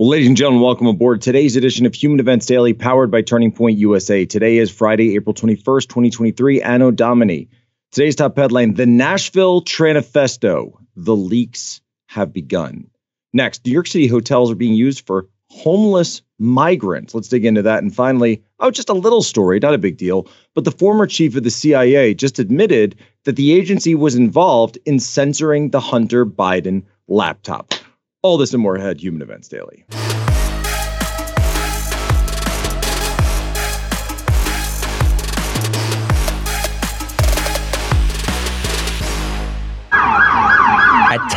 Well, 0.00 0.08
ladies 0.08 0.28
and 0.28 0.36
gentlemen, 0.38 0.62
welcome 0.62 0.86
aboard 0.86 1.20
today's 1.20 1.56
edition 1.56 1.84
of 1.84 1.94
Human 1.94 2.20
Events 2.20 2.46
Daily, 2.46 2.72
powered 2.72 3.10
by 3.10 3.20
Turning 3.20 3.52
Point 3.52 3.76
USA. 3.76 4.24
Today 4.24 4.56
is 4.56 4.70
Friday, 4.70 5.14
April 5.14 5.34
21st, 5.34 5.88
2023, 5.88 6.62
Anno 6.62 6.90
Domini. 6.90 7.50
Today's 7.92 8.16
top 8.16 8.34
headline 8.34 8.72
The 8.72 8.86
Nashville 8.86 9.60
Tranifesto. 9.60 10.72
The 10.96 11.14
leaks 11.14 11.82
have 12.06 12.32
begun. 12.32 12.88
Next, 13.34 13.66
New 13.66 13.72
York 13.72 13.86
City 13.88 14.06
hotels 14.06 14.50
are 14.50 14.54
being 14.54 14.72
used 14.72 15.06
for 15.06 15.28
homeless 15.50 16.22
migrants. 16.38 17.14
Let's 17.14 17.28
dig 17.28 17.44
into 17.44 17.60
that. 17.60 17.82
And 17.82 17.94
finally, 17.94 18.42
oh, 18.58 18.70
just 18.70 18.88
a 18.88 18.94
little 18.94 19.22
story, 19.22 19.58
not 19.58 19.74
a 19.74 19.78
big 19.78 19.98
deal, 19.98 20.28
but 20.54 20.64
the 20.64 20.72
former 20.72 21.06
chief 21.06 21.36
of 21.36 21.42
the 21.42 21.50
CIA 21.50 22.14
just 22.14 22.38
admitted 22.38 22.96
that 23.24 23.36
the 23.36 23.52
agency 23.52 23.94
was 23.94 24.14
involved 24.14 24.78
in 24.86 24.98
censoring 24.98 25.68
the 25.68 25.80
Hunter 25.80 26.24
Biden 26.24 26.84
laptop. 27.06 27.74
All 28.22 28.36
this 28.36 28.52
and 28.52 28.62
more 28.62 28.76
ahead, 28.76 29.00
Human 29.00 29.22
Events 29.22 29.48
Daily. 29.48 29.84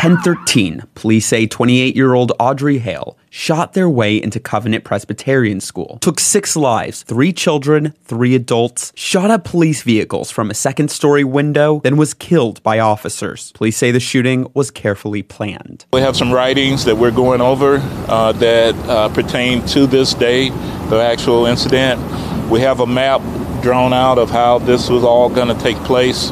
1013, 0.04 0.84
police 0.96 1.26
say 1.26 1.48
28-year-old 1.48 2.34
Audrey 2.38 2.80
Hale 2.80 3.18
shot 3.30 3.72
their 3.72 3.88
way 3.88 4.22
into 4.22 4.38
Covenant 4.38 4.84
Presbyterian 4.84 5.62
School, 5.62 5.98
took 6.02 6.20
six 6.20 6.58
lives, 6.58 7.04
three 7.04 7.32
children, 7.32 7.94
three 8.04 8.36
adults, 8.36 8.92
shot 8.96 9.32
at 9.32 9.46
police 9.46 9.82
vehicles 9.82 10.30
from 10.30 10.52
a 10.52 10.54
second-story 10.54 11.24
window, 11.24 11.80
then 11.86 11.96
was 11.96 12.14
killed 12.14 12.62
by 12.64 12.80
officers. 12.80 13.54
Police 13.54 13.78
say 13.78 13.92
the 13.92 14.02
shooting 14.02 14.52
was 14.54 14.72
carefully 14.72 15.24
planned. 15.24 15.86
We 15.94 16.02
have 16.02 16.18
some 16.18 16.34
writings 16.34 16.84
that 16.84 16.98
we're 16.98 17.10
going 17.10 17.40
over 17.40 17.78
uh, 18.10 18.34
that 18.34 18.76
uh, 18.90 19.08
pertain 19.08 19.66
to 19.68 19.88
this 19.88 20.14
day, 20.14 20.50
the 20.90 21.02
actual 21.02 21.46
incident. 21.46 22.02
We 22.50 22.60
have 22.60 22.82
a 22.82 22.86
map 22.86 23.22
drawn 23.62 23.94
out 23.94 24.18
of 24.18 24.30
how 24.30 24.60
this 24.60 24.90
was 24.90 25.06
all 25.06 25.30
going 25.30 25.48
to 25.48 25.64
take 25.64 25.78
place. 25.78 26.30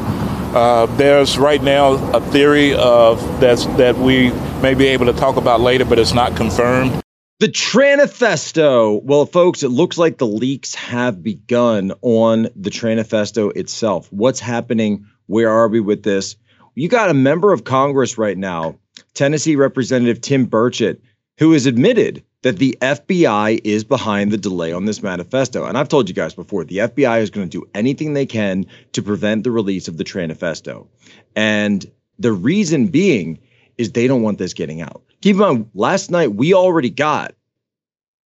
Uh, 0.54 0.86
there's 0.96 1.38
right 1.38 1.62
now 1.62 1.92
a 2.14 2.20
theory 2.30 2.74
of 2.74 3.18
that's 3.40 3.64
that 3.76 3.96
we 3.96 4.30
may 4.60 4.74
be 4.74 4.86
able 4.88 5.06
to 5.06 5.14
talk 5.14 5.36
about 5.36 5.60
later, 5.60 5.84
but 5.86 5.98
it's 5.98 6.12
not 6.12 6.36
confirmed. 6.36 7.02
The 7.40 7.48
Tranifesto. 7.48 9.02
Well, 9.02 9.26
folks, 9.26 9.62
it 9.62 9.70
looks 9.70 9.96
like 9.96 10.18
the 10.18 10.26
leaks 10.26 10.74
have 10.74 11.22
begun 11.22 11.92
on 12.02 12.48
the 12.54 12.70
Tranifesto 12.70 13.56
itself. 13.56 14.12
What's 14.12 14.40
happening? 14.40 15.06
Where 15.26 15.50
are 15.50 15.68
we 15.68 15.80
with 15.80 16.02
this? 16.02 16.36
You 16.74 16.88
got 16.88 17.10
a 17.10 17.14
member 17.14 17.52
of 17.52 17.64
Congress 17.64 18.18
right 18.18 18.36
now, 18.38 18.78
Tennessee 19.14 19.56
Representative 19.56 20.20
Tim 20.20 20.46
Burchett, 20.46 21.00
who 21.38 21.52
has 21.52 21.66
admitted 21.66 22.22
that 22.42 22.58
the 22.58 22.76
FBI 22.80 23.60
is 23.64 23.84
behind 23.84 24.30
the 24.30 24.36
delay 24.36 24.72
on 24.72 24.84
this 24.84 25.02
manifesto. 25.02 25.64
And 25.64 25.78
I've 25.78 25.88
told 25.88 26.08
you 26.08 26.14
guys 26.14 26.34
before, 26.34 26.64
the 26.64 26.78
FBI 26.78 27.20
is 27.20 27.30
going 27.30 27.48
to 27.48 27.58
do 27.60 27.68
anything 27.74 28.12
they 28.12 28.26
can 28.26 28.66
to 28.92 29.02
prevent 29.02 29.44
the 29.44 29.50
release 29.50 29.88
of 29.88 29.96
the 29.96 30.04
Tranifesto. 30.04 30.86
And 31.34 31.88
the 32.18 32.32
reason 32.32 32.88
being 32.88 33.38
is 33.78 33.92
they 33.92 34.06
don't 34.06 34.22
want 34.22 34.38
this 34.38 34.54
getting 34.54 34.80
out. 34.82 35.02
Keep 35.22 35.34
in 35.34 35.40
mind, 35.40 35.70
last 35.74 36.10
night 36.10 36.34
we 36.34 36.52
already 36.52 36.90
got 36.90 37.34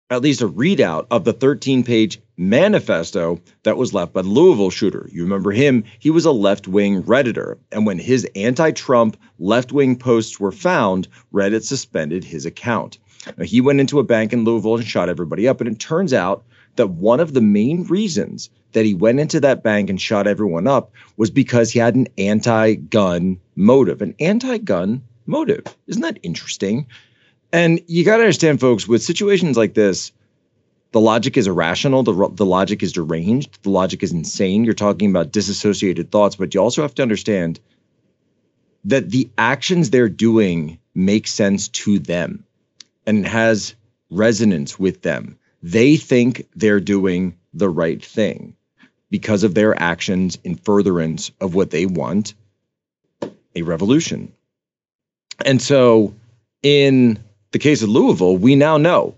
at 0.09 0.21
least 0.21 0.41
a 0.41 0.47
readout 0.47 1.07
of 1.09 1.23
the 1.23 1.33
13 1.33 1.83
page 1.83 2.19
manifesto 2.37 3.39
that 3.63 3.77
was 3.77 3.93
left 3.93 4.13
by 4.13 4.21
the 4.21 4.29
Louisville 4.29 4.69
shooter. 4.69 5.09
You 5.11 5.23
remember 5.23 5.51
him? 5.51 5.83
He 5.99 6.11
was 6.11 6.25
a 6.25 6.31
left 6.31 6.67
wing 6.67 7.01
Redditor. 7.03 7.57
And 7.71 7.85
when 7.85 7.97
his 7.97 8.27
anti 8.35 8.71
Trump 8.71 9.17
left 9.39 9.71
wing 9.71 9.95
posts 9.95 10.39
were 10.39 10.51
found, 10.51 11.07
Reddit 11.33 11.63
suspended 11.63 12.23
his 12.23 12.45
account. 12.45 12.99
He 13.43 13.61
went 13.61 13.79
into 13.79 13.99
a 13.99 14.03
bank 14.03 14.33
in 14.33 14.43
Louisville 14.43 14.77
and 14.77 14.85
shot 14.85 15.09
everybody 15.09 15.47
up. 15.47 15.61
And 15.61 15.69
it 15.69 15.79
turns 15.79 16.13
out 16.13 16.43
that 16.75 16.89
one 16.89 17.19
of 17.19 17.33
the 17.33 17.41
main 17.41 17.83
reasons 17.83 18.49
that 18.73 18.85
he 18.85 18.93
went 18.93 19.19
into 19.19 19.39
that 19.41 19.63
bank 19.63 19.89
and 19.89 20.01
shot 20.01 20.27
everyone 20.27 20.67
up 20.67 20.91
was 21.17 21.29
because 21.29 21.71
he 21.71 21.79
had 21.79 21.95
an 21.95 22.07
anti 22.17 22.75
gun 22.75 23.39
motive, 23.55 24.01
an 24.01 24.15
anti 24.19 24.57
gun 24.57 25.03
motive. 25.25 25.63
Isn't 25.87 26.01
that 26.01 26.19
interesting? 26.23 26.87
And 27.51 27.81
you 27.87 28.03
got 28.03 28.17
to 28.17 28.23
understand, 28.23 28.59
folks, 28.59 28.87
with 28.87 29.03
situations 29.03 29.57
like 29.57 29.75
this, 29.75 30.11
the 30.91 30.99
logic 30.99 31.37
is 31.37 31.47
irrational. 31.47 32.03
The, 32.03 32.29
the 32.33 32.45
logic 32.45 32.81
is 32.81 32.93
deranged. 32.93 33.61
The 33.63 33.69
logic 33.69 34.03
is 34.03 34.11
insane. 34.11 34.63
You're 34.63 34.73
talking 34.73 35.09
about 35.09 35.31
disassociated 35.31 36.11
thoughts, 36.11 36.35
but 36.35 36.53
you 36.53 36.61
also 36.61 36.81
have 36.81 36.95
to 36.95 37.01
understand 37.03 37.59
that 38.85 39.09
the 39.09 39.29
actions 39.37 39.89
they're 39.89 40.09
doing 40.09 40.79
make 40.93 41.27
sense 41.27 41.67
to 41.69 41.99
them 41.99 42.43
and 43.05 43.25
has 43.25 43.75
resonance 44.09 44.79
with 44.79 45.01
them. 45.01 45.37
They 45.61 45.95
think 45.95 46.47
they're 46.55 46.79
doing 46.79 47.37
the 47.53 47.69
right 47.69 48.03
thing 48.03 48.55
because 49.09 49.43
of 49.43 49.53
their 49.53 49.79
actions 49.79 50.37
in 50.43 50.55
furtherance 50.55 51.31
of 51.39 51.55
what 51.55 51.71
they 51.71 51.85
want 51.85 52.33
a 53.55 53.61
revolution. 53.61 54.33
And 55.45 55.61
so, 55.61 56.13
in 56.61 57.19
the 57.51 57.59
case 57.59 57.81
of 57.81 57.89
Louisville, 57.89 58.37
we 58.37 58.55
now 58.55 58.77
know 58.77 59.15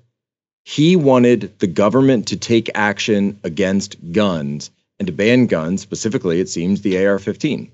he 0.63 0.95
wanted 0.95 1.57
the 1.59 1.67
government 1.67 2.27
to 2.27 2.37
take 2.37 2.69
action 2.75 3.39
against 3.43 3.95
guns 4.11 4.71
and 4.99 5.07
to 5.07 5.13
ban 5.13 5.47
guns, 5.47 5.81
specifically, 5.81 6.39
it 6.39 6.49
seems, 6.49 6.81
the 6.81 7.05
AR 7.05 7.19
15. 7.19 7.71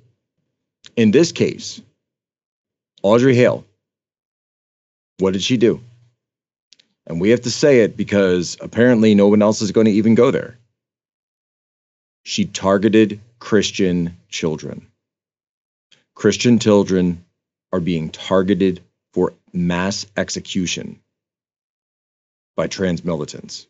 In 0.96 1.12
this 1.12 1.32
case, 1.32 1.82
Audrey 3.02 3.36
Hale, 3.36 3.66
what 5.20 5.34
did 5.34 5.44
she 5.44 5.58
do? 5.58 5.82
And 7.07 7.19
we 7.19 7.31
have 7.31 7.41
to 7.41 7.51
say 7.51 7.81
it 7.81 7.97
because 7.97 8.57
apparently 8.62 9.16
no 9.16 9.28
one 9.28 9.41
else 9.41 9.62
is 9.62 9.72
going 9.72 9.85
to 9.85 9.91
even 9.91 10.16
go 10.16 10.31
there. 10.31 10.57
She 12.23 12.45
targeted 12.45 13.19
Christian 13.39 14.17
children. 14.29 14.88
Christian 16.13 16.59
children 16.59 17.25
are 17.73 17.79
being 17.79 18.09
targeted 18.09 18.81
for 19.13 19.34
mass 19.51 20.06
execution 20.16 21.00
by 22.56 22.67
trans 22.67 23.03
militants. 23.03 23.66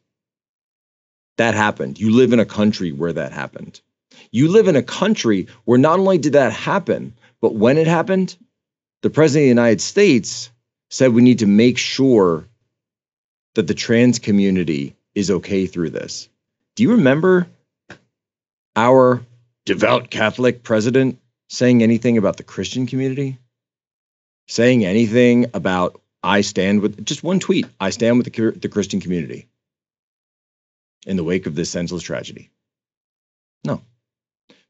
That 1.38 1.54
happened. 1.54 2.00
You 2.00 2.12
live 2.12 2.34
in 2.34 2.40
a 2.40 2.46
country 2.46 2.92
where 2.92 3.14
that 3.14 3.32
happened. 3.32 3.80
You 4.32 4.50
live 4.50 4.68
in 4.68 4.76
a 4.76 4.84
country 4.84 5.48
where 5.66 5.78
not 5.78 6.00
only 6.00 6.18
did 6.18 6.34
that 6.34 6.54
happen, 6.54 7.14
but 7.40 7.56
when 7.56 7.78
it 7.78 7.88
happened, 7.88 8.36
the 9.02 9.10
President 9.10 9.44
of 9.44 9.46
the 9.46 9.62
United 9.62 9.82
States 9.82 10.52
said 10.90 11.14
we 11.14 11.22
need 11.22 11.40
to 11.40 11.48
make 11.48 11.78
sure 11.78 12.48
that 13.56 13.68
the 13.68 13.74
trans 13.74 14.20
community 14.20 14.96
is 15.14 15.32
okay 15.32 15.68
through 15.68 15.90
this. 15.90 16.30
Do 16.76 16.84
you 16.84 16.92
remember 16.92 17.48
our 18.76 19.22
devout 19.66 20.10
Catholic 20.10 20.64
president 20.64 21.20
saying 21.50 21.84
anything 21.84 22.18
about 22.18 22.38
the 22.38 22.44
Christian 22.44 22.88
community? 22.88 23.38
Saying 24.48 24.86
anything 24.86 25.48
about 25.54 26.02
I 26.24 26.42
stand 26.42 26.82
with 26.82 27.06
just 27.06 27.24
one 27.24 27.40
tweet, 27.40 27.66
I 27.80 27.90
stand 27.90 28.18
with 28.18 28.32
the, 28.32 28.52
the 28.52 28.70
Christian 28.70 29.00
community 29.00 29.48
in 31.06 31.18
the 31.18 31.24
wake 31.24 31.46
of 31.46 31.56
this 31.56 31.70
senseless 31.70 32.04
tragedy? 32.04 32.52
No. 33.64 33.82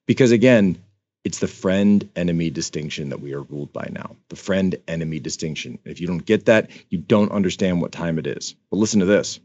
Because 0.05 0.31
again, 0.31 0.81
it's 1.23 1.39
the 1.39 1.47
friend 1.47 2.09
enemy 2.15 2.49
distinction 2.49 3.09
that 3.09 3.21
we 3.21 3.33
are 3.33 3.43
ruled 3.43 3.71
by 3.71 3.87
now. 3.91 4.15
The 4.29 4.35
friend 4.35 4.75
enemy 4.87 5.19
distinction. 5.19 5.77
If 5.85 6.01
you 6.01 6.07
don't 6.07 6.25
get 6.25 6.45
that, 6.45 6.69
you 6.89 6.97
don't 6.97 7.31
understand 7.31 7.81
what 7.81 7.91
time 7.91 8.17
it 8.17 8.27
is. 8.27 8.55
But 8.69 8.77
listen 8.77 8.99
to 9.01 9.05
this. 9.05 9.39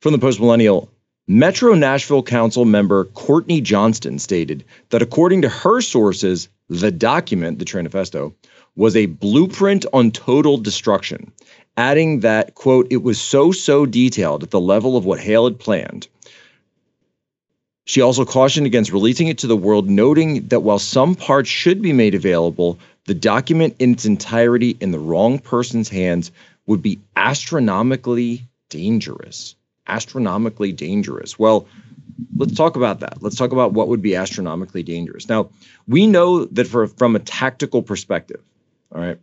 From 0.00 0.12
the 0.12 0.18
Post 0.18 0.38
Millennial, 0.38 0.90
Metro 1.26 1.74
Nashville 1.74 2.22
Council 2.22 2.64
member 2.64 3.06
Courtney 3.06 3.60
Johnston 3.60 4.18
stated 4.18 4.64
that 4.90 5.02
according 5.02 5.42
to 5.42 5.48
her 5.48 5.80
sources, 5.80 6.48
the 6.68 6.92
document, 6.92 7.58
the 7.58 7.64
Tranifesto, 7.64 8.34
was 8.76 8.94
a 8.94 9.06
blueprint 9.06 9.86
on 9.92 10.10
total 10.10 10.58
destruction, 10.58 11.32
adding 11.76 12.20
that, 12.20 12.54
quote, 12.54 12.86
it 12.90 13.02
was 13.02 13.20
so, 13.20 13.52
so 13.52 13.86
detailed 13.86 14.42
at 14.42 14.50
the 14.50 14.60
level 14.60 14.96
of 14.96 15.04
what 15.04 15.20
Hale 15.20 15.44
had 15.44 15.58
planned 15.58 16.08
she 17.84 18.00
also 18.00 18.24
cautioned 18.24 18.66
against 18.66 18.92
releasing 18.92 19.28
it 19.28 19.38
to 19.38 19.46
the 19.46 19.56
world, 19.56 19.88
noting 19.88 20.48
that 20.48 20.60
while 20.60 20.78
some 20.78 21.14
parts 21.14 21.48
should 21.48 21.82
be 21.82 21.92
made 21.92 22.14
available, 22.14 22.78
the 23.06 23.14
document 23.14 23.76
in 23.78 23.92
its 23.92 24.06
entirety 24.06 24.76
in 24.80 24.90
the 24.90 24.98
wrong 24.98 25.38
person's 25.38 25.88
hands 25.88 26.32
would 26.66 26.80
be 26.80 26.98
astronomically 27.14 28.42
dangerous. 28.70 29.54
Astronomically 29.86 30.72
dangerous. 30.72 31.38
Well, 31.38 31.66
let's 32.36 32.54
talk 32.54 32.76
about 32.76 33.00
that. 33.00 33.22
Let's 33.22 33.36
talk 33.36 33.52
about 33.52 33.72
what 33.72 33.88
would 33.88 34.00
be 34.00 34.16
astronomically 34.16 34.82
dangerous. 34.82 35.28
Now, 35.28 35.50
we 35.86 36.06
know 36.06 36.46
that 36.46 36.66
for 36.66 36.86
from 36.86 37.16
a 37.16 37.20
tactical 37.20 37.82
perspective, 37.82 38.40
all 38.94 39.02
right, 39.02 39.18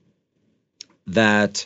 that 1.08 1.66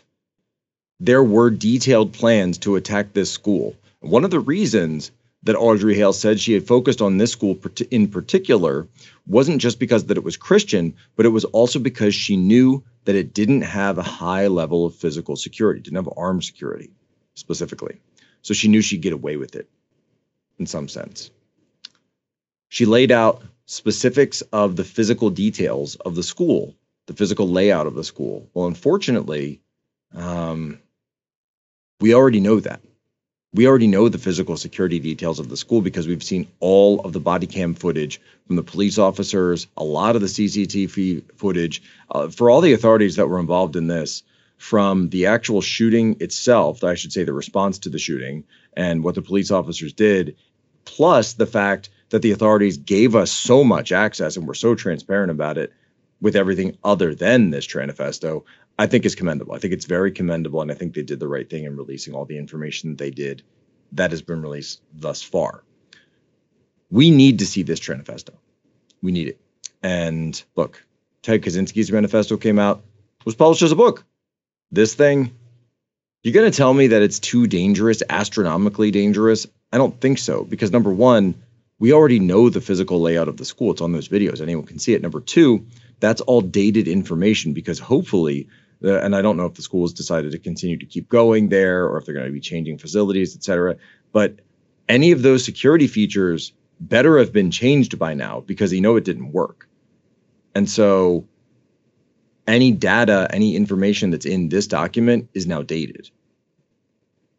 there 1.02 1.24
were 1.24 1.50
detailed 1.50 2.14
plans 2.14 2.60
to 2.60 2.78
attack 2.78 3.12
this 3.12 3.32
school. 3.32 3.76
One 4.00 4.24
of 4.24 4.32
the 4.32 4.40
reasons 4.40 5.12
that 5.46 5.56
Audrey 5.56 5.96
Hale 5.96 6.14
said 6.14 6.40
she 6.40 6.54
had 6.54 6.68
focused 6.68 7.02
on 7.02 7.18
this 7.18 7.32
school 7.32 7.58
in 7.92 8.08
particular 8.08 8.88
wasn't 9.28 9.62
just 9.62 9.80
because 9.80 10.06
that 10.06 10.18
it 10.18 10.24
was 10.24 10.38
Christian, 10.38 10.94
but 11.16 11.26
it 11.26 11.30
was 11.30 11.46
also 11.46 11.80
because 11.80 12.14
she 12.14 12.36
knew 12.36 12.84
that 13.06 13.16
it 13.16 13.34
didn't 13.34 13.62
have 13.62 13.98
a 13.98 14.04
high 14.04 14.48
level 14.48 14.86
of 14.86 14.96
physical 14.96 15.36
security, 15.36 15.80
didn't 15.80 15.98
have 15.98 16.10
armed 16.18 16.44
security. 16.44 16.90
specifically. 17.36 17.98
So 18.42 18.54
she 18.54 18.68
knew 18.68 18.82
she'd 18.82 19.02
get 19.02 19.14
away 19.14 19.38
with 19.38 19.56
it 19.56 19.70
in 20.58 20.66
some 20.66 20.88
sense. 20.88 21.32
She 22.70 22.86
laid 22.86 23.12
out 23.12 23.44
specifics 23.66 24.42
of 24.54 24.76
the 24.76 24.84
physical 24.84 25.30
details 25.30 25.96
of 25.96 26.16
the 26.16 26.24
school, 26.24 26.76
the 27.08 27.14
physical 27.14 27.50
layout 27.50 27.88
of 27.88 27.96
the 27.96 28.04
school. 28.04 28.50
Well, 28.54 28.68
unfortunately, 28.68 29.62
um, 30.16 30.80
we 32.00 32.14
already 32.14 32.40
know 32.40 32.60
that. 32.60 32.82
We 33.56 33.68
already 33.68 33.88
know 33.88 34.10
the 34.10 34.18
physical 34.18 34.58
security 34.58 35.00
details 35.00 35.40
of 35.40 35.48
the 35.48 35.56
school 35.56 35.80
because 35.80 36.08
we've 36.08 36.22
seen 36.22 36.46
all 36.60 37.00
of 37.06 37.14
the 37.14 37.22
body 37.22 37.48
cam 37.48 37.74
footage 37.74 38.20
from 38.48 38.58
the 38.58 38.64
police 38.64 38.98
officers, 38.98 39.68
a 39.78 39.84
lot 39.86 40.18
of 40.18 40.22
the 40.22 40.28
CCTV 40.28 41.24
footage. 41.38 41.82
Uh, 42.12 42.28
for 42.28 42.50
all 42.50 42.60
the 42.60 42.74
authorities 42.74 43.16
that 43.16 43.30
were 43.30 43.40
involved 43.40 43.78
in 43.78 43.88
this, 43.88 44.24
from 44.58 45.08
the 45.08 45.28
actual 45.28 45.62
shooting 45.62 46.18
itself, 46.20 46.84
I 46.84 46.96
should 46.96 47.14
say 47.14 47.24
the 47.24 47.32
response 47.32 47.80
to 47.80 47.90
the 47.90 47.98
shooting 47.98 48.44
and 48.76 49.06
what 49.06 49.16
the 49.16 49.22
police 49.22 49.52
officers 49.52 49.94
did, 49.94 50.36
plus 50.84 51.32
the 51.32 51.46
fact 51.46 51.90
that 52.10 52.22
the 52.22 52.32
authorities 52.32 52.76
gave 52.76 53.16
us 53.16 53.32
so 53.32 53.64
much 53.64 53.94
access 53.94 54.36
and 54.36 54.46
were 54.46 54.54
so 54.54 54.76
transparent 54.76 55.32
about 55.32 55.58
it 55.58 55.72
with 56.20 56.36
everything 56.36 56.78
other 56.84 57.16
than 57.16 57.52
this 57.52 57.66
Tranifesto, 57.66 58.44
I 58.78 58.88
think 58.88 59.06
is 59.06 59.16
commendable. 59.16 59.54
I 59.54 59.60
think 59.60 59.74
it's 59.74 59.86
very 59.86 60.12
commendable, 60.12 60.62
and 60.62 60.72
I 60.72 60.76
think 60.76 60.94
they 60.94 61.04
did 61.04 61.20
the 61.20 61.28
right 61.28 61.50
thing 61.50 61.64
in 61.64 61.78
releasing 61.78 62.14
all 62.14 62.26
the 62.26 62.38
information 62.38 62.92
that 62.92 62.98
they 62.98 63.12
did 63.12 63.44
that 63.94 64.12
has 64.12 64.22
been 64.22 64.42
released 64.42 64.82
thus 64.94 65.22
far. 65.22 65.64
We 66.92 67.12
need 67.12 67.40
to 67.40 67.46
see 67.46 67.64
this 67.64 67.88
manifesto. 67.88 68.34
We 69.02 69.12
need 69.12 69.30
it. 69.30 69.40
And 69.82 70.42
look, 70.56 70.84
Ted 71.22 71.42
Kaczynski's 71.42 71.92
manifesto 71.92 72.38
came 72.38 72.60
out, 72.60 72.84
was 73.24 73.36
published 73.36 73.62
as 73.62 73.72
a 73.72 73.76
book. 73.76 74.04
This 74.72 74.94
thing, 74.94 75.32
you're 76.24 76.34
going 76.34 76.52
to 76.52 76.58
tell 76.58 76.74
me 76.74 76.88
that 76.88 77.02
it's 77.02 77.20
too 77.20 77.48
dangerous, 77.48 78.04
astronomically 78.10 78.92
dangerous? 78.92 79.48
I 79.72 79.78
don't 79.78 80.00
think 80.02 80.18
so, 80.18 80.44
because 80.44 80.72
number 80.72 80.92
one, 80.92 81.36
we 81.80 81.94
already 81.94 82.20
know 82.20 82.50
the 82.50 82.62
physical 82.62 83.02
layout 83.02 83.28
of 83.28 83.38
the 83.38 83.46
school. 83.46 83.72
It's 83.72 83.82
on 83.82 83.92
those 83.92 84.08
videos. 84.08 84.42
Anyone 84.42 84.66
can 84.66 84.80
see 84.80 84.94
it. 84.94 85.02
Number 85.02 85.20
two, 85.20 85.66
that's 86.00 86.22
all 86.22 86.42
dated 86.42 86.88
information 86.88 87.54
because 87.54 87.80
hopefully, 87.80 88.48
and 88.82 89.16
I 89.16 89.22
don't 89.22 89.38
know 89.38 89.46
if 89.46 89.54
the 89.54 89.62
school 89.62 89.84
has 89.84 89.94
decided 89.94 90.32
to 90.32 90.40
continue 90.40 90.78
to 90.78 90.86
keep 90.86 91.10
going 91.10 91.50
there 91.50 91.86
or 91.86 91.98
if 91.98 92.06
they're 92.06 92.16
going 92.16 92.28
to 92.28 92.32
be 92.32 92.40
changing 92.40 92.78
facilities, 92.78 93.36
et 93.36 93.44
cetera. 93.44 93.78
But 94.12 94.40
any 94.88 95.12
of 95.12 95.22
those 95.22 95.44
security 95.44 95.88
features 95.88 96.54
better 96.80 97.18
have 97.20 97.32
been 97.32 97.52
changed 97.52 97.98
by 97.98 98.14
now 98.14 98.42
because 98.42 98.72
they 98.72 98.80
know 98.80 98.96
it 98.96 99.06
didn't 99.06 99.32
work. 99.32 99.68
And 100.54 100.70
so 100.70 101.28
any 102.48 102.72
data, 102.72 103.28
any 103.32 103.56
information 103.56 104.12
that's 104.12 104.26
in 104.26 104.50
this 104.50 104.68
document 104.68 105.30
is 105.34 105.48
now 105.48 105.62
dated. 105.62 106.10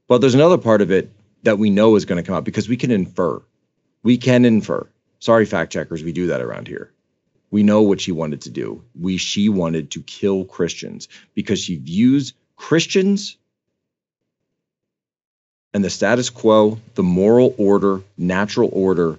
But 0.08 0.20
there's 0.20 0.34
another 0.34 0.58
part 0.58 0.82
of 0.82 0.90
it 0.90 1.12
that 1.42 1.58
we 1.58 1.70
know 1.70 1.96
is 1.96 2.04
going 2.04 2.22
to 2.22 2.26
come 2.26 2.36
out 2.36 2.44
because 2.44 2.68
we 2.68 2.76
can 2.76 2.90
infer. 2.90 3.42
We 4.02 4.18
can 4.18 4.44
infer. 4.44 4.88
Sorry, 5.18 5.46
fact 5.46 5.72
checkers, 5.72 6.02
we 6.02 6.12
do 6.12 6.28
that 6.28 6.40
around 6.40 6.68
here. 6.68 6.92
We 7.50 7.62
know 7.62 7.82
what 7.82 8.00
she 8.00 8.12
wanted 8.12 8.42
to 8.42 8.50
do. 8.50 8.82
We 8.98 9.16
she 9.16 9.48
wanted 9.48 9.92
to 9.92 10.02
kill 10.02 10.44
Christians 10.44 11.08
because 11.34 11.60
she 11.60 11.76
views 11.76 12.34
Christians 12.56 13.36
and 15.72 15.84
the 15.84 15.90
status 15.90 16.30
quo, 16.30 16.80
the 16.94 17.02
moral 17.02 17.54
order, 17.58 18.02
natural 18.16 18.70
order 18.72 19.18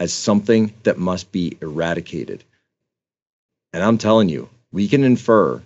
as 0.00 0.12
something 0.12 0.72
that 0.82 0.98
must 0.98 1.30
be 1.30 1.56
eradicated. 1.60 2.42
And 3.72 3.82
I'm 3.82 3.98
telling 3.98 4.28
you, 4.28 4.48
we 4.72 4.88
can 4.88 5.04
infer 5.04 5.62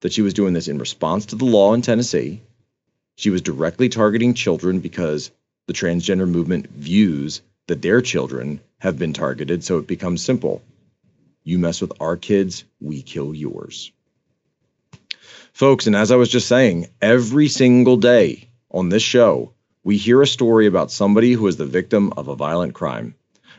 that 0.00 0.12
she 0.12 0.22
was 0.22 0.34
doing 0.34 0.54
this 0.54 0.68
in 0.68 0.78
response 0.78 1.26
to 1.26 1.36
the 1.36 1.44
law 1.44 1.74
in 1.74 1.82
Tennessee. 1.82 2.40
She 3.16 3.30
was 3.30 3.42
directly 3.42 3.88
targeting 3.88 4.34
children 4.34 4.80
because 4.80 5.30
the 5.66 5.72
transgender 5.72 6.28
movement 6.28 6.70
views 6.70 7.42
that 7.68 7.82
their 7.82 8.02
children 8.02 8.60
have 8.78 8.98
been 8.98 9.12
targeted. 9.12 9.62
So 9.62 9.78
it 9.78 9.86
becomes 9.86 10.24
simple 10.24 10.62
you 11.44 11.58
mess 11.58 11.80
with 11.80 11.92
our 11.98 12.16
kids, 12.18 12.64
we 12.78 13.00
kill 13.00 13.34
yours. 13.34 13.90
Folks, 15.54 15.86
and 15.86 15.96
as 15.96 16.10
I 16.10 16.16
was 16.16 16.28
just 16.28 16.46
saying, 16.46 16.88
every 17.00 17.48
single 17.48 17.96
day 17.96 18.50
on 18.70 18.90
this 18.90 19.02
show, 19.02 19.54
we 19.82 19.96
hear 19.96 20.20
a 20.20 20.26
story 20.26 20.66
about 20.66 20.90
somebody 20.90 21.32
who 21.32 21.46
is 21.46 21.56
the 21.56 21.64
victim 21.64 22.12
of 22.18 22.28
a 22.28 22.36
violent 22.36 22.74
crime. 22.74 23.14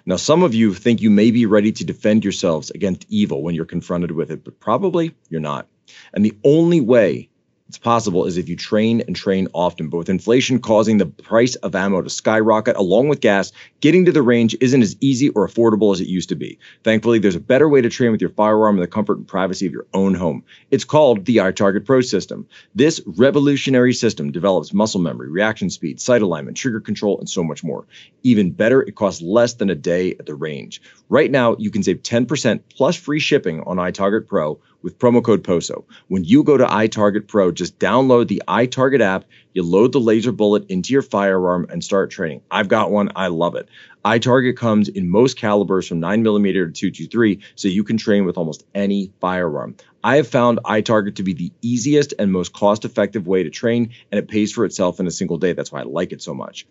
Now, 0.05 0.17
some 0.17 0.43
of 0.43 0.53
you 0.53 0.75
think 0.75 1.01
you 1.01 1.09
may 1.09 1.31
be 1.31 1.47
ready 1.47 1.71
to 1.71 1.83
defend 1.83 2.23
yourselves 2.23 2.69
against 2.69 3.07
evil 3.09 3.41
when 3.41 3.55
you're 3.55 3.65
confronted 3.65 4.11
with 4.11 4.29
it, 4.29 4.43
but 4.43 4.59
probably 4.59 5.15
you're 5.29 5.41
not. 5.41 5.67
And 6.13 6.23
the 6.23 6.37
only 6.43 6.81
way 6.81 7.29
it's 7.69 7.77
possible 7.77 8.25
is 8.25 8.37
if 8.37 8.49
you 8.49 8.55
train 8.55 9.01
and 9.01 9.15
train 9.15 9.47
often. 9.53 9.89
But 9.89 9.99
with 9.99 10.09
inflation 10.09 10.59
causing 10.59 10.97
the 10.97 11.05
price 11.05 11.53
of 11.57 11.75
ammo 11.75 12.01
to 12.01 12.09
skyrocket 12.09 12.75
along 12.75 13.09
with 13.09 13.21
gas, 13.21 13.51
getting 13.79 14.05
to 14.05 14.11
the 14.11 14.23
range 14.23 14.57
isn't 14.59 14.81
as 14.81 14.97
easy 15.01 15.29
or 15.29 15.47
affordable 15.47 15.93
as 15.93 16.01
it 16.01 16.07
used 16.07 16.29
to 16.29 16.35
be. 16.35 16.57
Thankfully, 16.83 17.19
there's 17.19 17.35
a 17.35 17.39
better 17.39 17.69
way 17.69 17.79
to 17.81 17.89
train 17.89 18.11
with 18.11 18.21
your 18.21 18.31
firearm 18.31 18.75
in 18.77 18.81
the 18.81 18.87
comfort 18.87 19.19
and 19.19 19.27
privacy 19.27 19.67
of 19.67 19.71
your 19.71 19.85
own 19.93 20.15
home. 20.15 20.43
It's 20.71 20.83
called 20.83 21.25
the 21.25 21.37
iTarget 21.37 21.85
Pro 21.85 22.01
system. 22.01 22.47
This 22.73 23.01
revolutionary 23.05 23.93
system 23.93 24.31
develops 24.31 24.73
muscle 24.73 24.99
memory, 24.99 25.29
reaction 25.29 25.69
speed, 25.69 26.01
sight 26.01 26.23
alignment, 26.23 26.57
trigger 26.57 26.79
control, 26.79 27.19
and 27.19 27.29
so 27.29 27.43
much 27.43 27.63
more. 27.63 27.85
Even 28.23 28.49
better, 28.49 28.81
it 28.81 28.95
costs 28.95 29.21
less 29.21 29.53
than 29.53 29.69
a 29.69 29.75
day 29.75 30.15
at 30.19 30.25
the 30.25 30.33
range. 30.33 30.81
Right 31.07 31.29
now, 31.29 31.55
you 31.59 31.69
can 31.69 31.83
save 31.83 32.01
10% 32.01 32.61
plus 32.75 32.95
free 32.95 33.19
shipping 33.19 33.61
on 33.61 33.77
iTarget 33.77 34.25
Pro 34.25 34.59
with 34.81 34.99
promo 34.99 35.23
code 35.23 35.43
POSO. 35.43 35.85
When 36.07 36.23
you 36.23 36.43
go 36.43 36.57
to 36.57 36.65
iTarget 36.65 37.27
Pro, 37.27 37.51
just 37.51 37.79
download 37.79 38.27
the 38.27 38.41
iTarget 38.47 39.01
app, 39.01 39.25
you 39.53 39.63
load 39.63 39.91
the 39.91 39.99
laser 39.99 40.31
bullet 40.31 40.69
into 40.69 40.93
your 40.93 41.01
firearm 41.01 41.67
and 41.69 41.83
start 41.83 42.11
training. 42.11 42.41
I've 42.49 42.67
got 42.67 42.91
one, 42.91 43.11
I 43.15 43.27
love 43.27 43.55
it. 43.55 43.67
iTarget 44.05 44.55
comes 44.55 44.87
in 44.87 45.09
most 45.09 45.37
calibers 45.37 45.87
from 45.87 46.01
9mm 46.01 46.53
to 46.53 46.71
223, 46.71 47.39
so 47.55 47.67
you 47.67 47.83
can 47.83 47.97
train 47.97 48.25
with 48.25 48.37
almost 48.37 48.65
any 48.73 49.11
firearm. 49.19 49.75
I 50.03 50.15
have 50.15 50.27
found 50.27 50.59
iTarget 50.63 51.15
to 51.15 51.23
be 51.23 51.33
the 51.33 51.51
easiest 51.61 52.13
and 52.17 52.31
most 52.31 52.53
cost 52.53 52.85
effective 52.85 53.27
way 53.27 53.43
to 53.43 53.49
train, 53.49 53.91
and 54.11 54.19
it 54.19 54.29
pays 54.29 54.53
for 54.53 54.65
itself 54.65 54.99
in 54.99 55.07
a 55.07 55.11
single 55.11 55.37
day. 55.37 55.53
That's 55.53 55.71
why 55.71 55.81
I 55.81 55.83
like 55.83 56.13
it 56.13 56.21
so 56.21 56.33
much. 56.33 56.65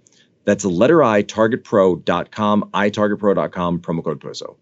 That's 0.44 0.62
the 0.62 0.70
letter 0.70 1.02
I, 1.02 1.22
targetpro.com, 1.24 2.70
itargetpro.com, 2.72 3.80
promo 3.80 4.02
code 4.02 4.20
POSO. 4.20 4.56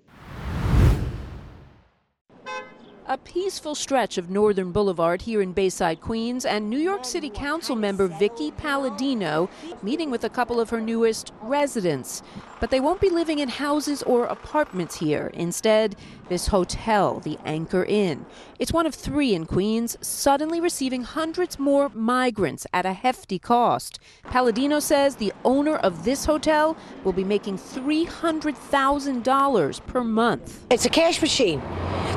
A 3.08 3.18
peaceful 3.18 3.76
stretch 3.76 4.18
of 4.18 4.30
Northern 4.30 4.72
Boulevard 4.72 5.22
here 5.22 5.40
in 5.40 5.52
Bayside, 5.52 6.00
Queens, 6.00 6.44
and 6.44 6.68
New 6.68 6.80
York 6.80 7.04
City 7.04 7.30
Council 7.30 7.76
member 7.76 8.08
Vicky 8.08 8.50
Palladino 8.50 9.48
meeting 9.80 10.10
with 10.10 10.24
a 10.24 10.28
couple 10.28 10.58
of 10.58 10.70
her 10.70 10.80
newest 10.80 11.32
residents. 11.40 12.24
But 12.58 12.70
they 12.70 12.80
won't 12.80 13.00
be 13.00 13.08
living 13.08 13.38
in 13.38 13.48
houses 13.48 14.02
or 14.02 14.24
apartments 14.24 14.96
here. 14.96 15.30
Instead, 15.34 15.94
this 16.28 16.48
hotel, 16.48 17.20
the 17.20 17.38
Anchor 17.44 17.84
Inn. 17.84 18.26
It's 18.58 18.72
one 18.72 18.86
of 18.86 18.94
three 18.96 19.36
in 19.36 19.46
Queens, 19.46 19.96
suddenly 20.00 20.60
receiving 20.60 21.04
hundreds 21.04 21.60
more 21.60 21.88
migrants 21.90 22.66
at 22.72 22.86
a 22.86 22.92
hefty 22.92 23.38
cost. 23.38 24.00
Palladino 24.24 24.80
says 24.80 25.14
the 25.14 25.32
owner 25.44 25.76
of 25.76 26.04
this 26.04 26.24
hotel 26.24 26.76
will 27.04 27.12
be 27.12 27.22
making 27.22 27.56
$300,000 27.56 29.86
per 29.86 30.02
month. 30.02 30.66
It's 30.70 30.86
a 30.86 30.90
cash 30.90 31.22
machine. 31.22 31.62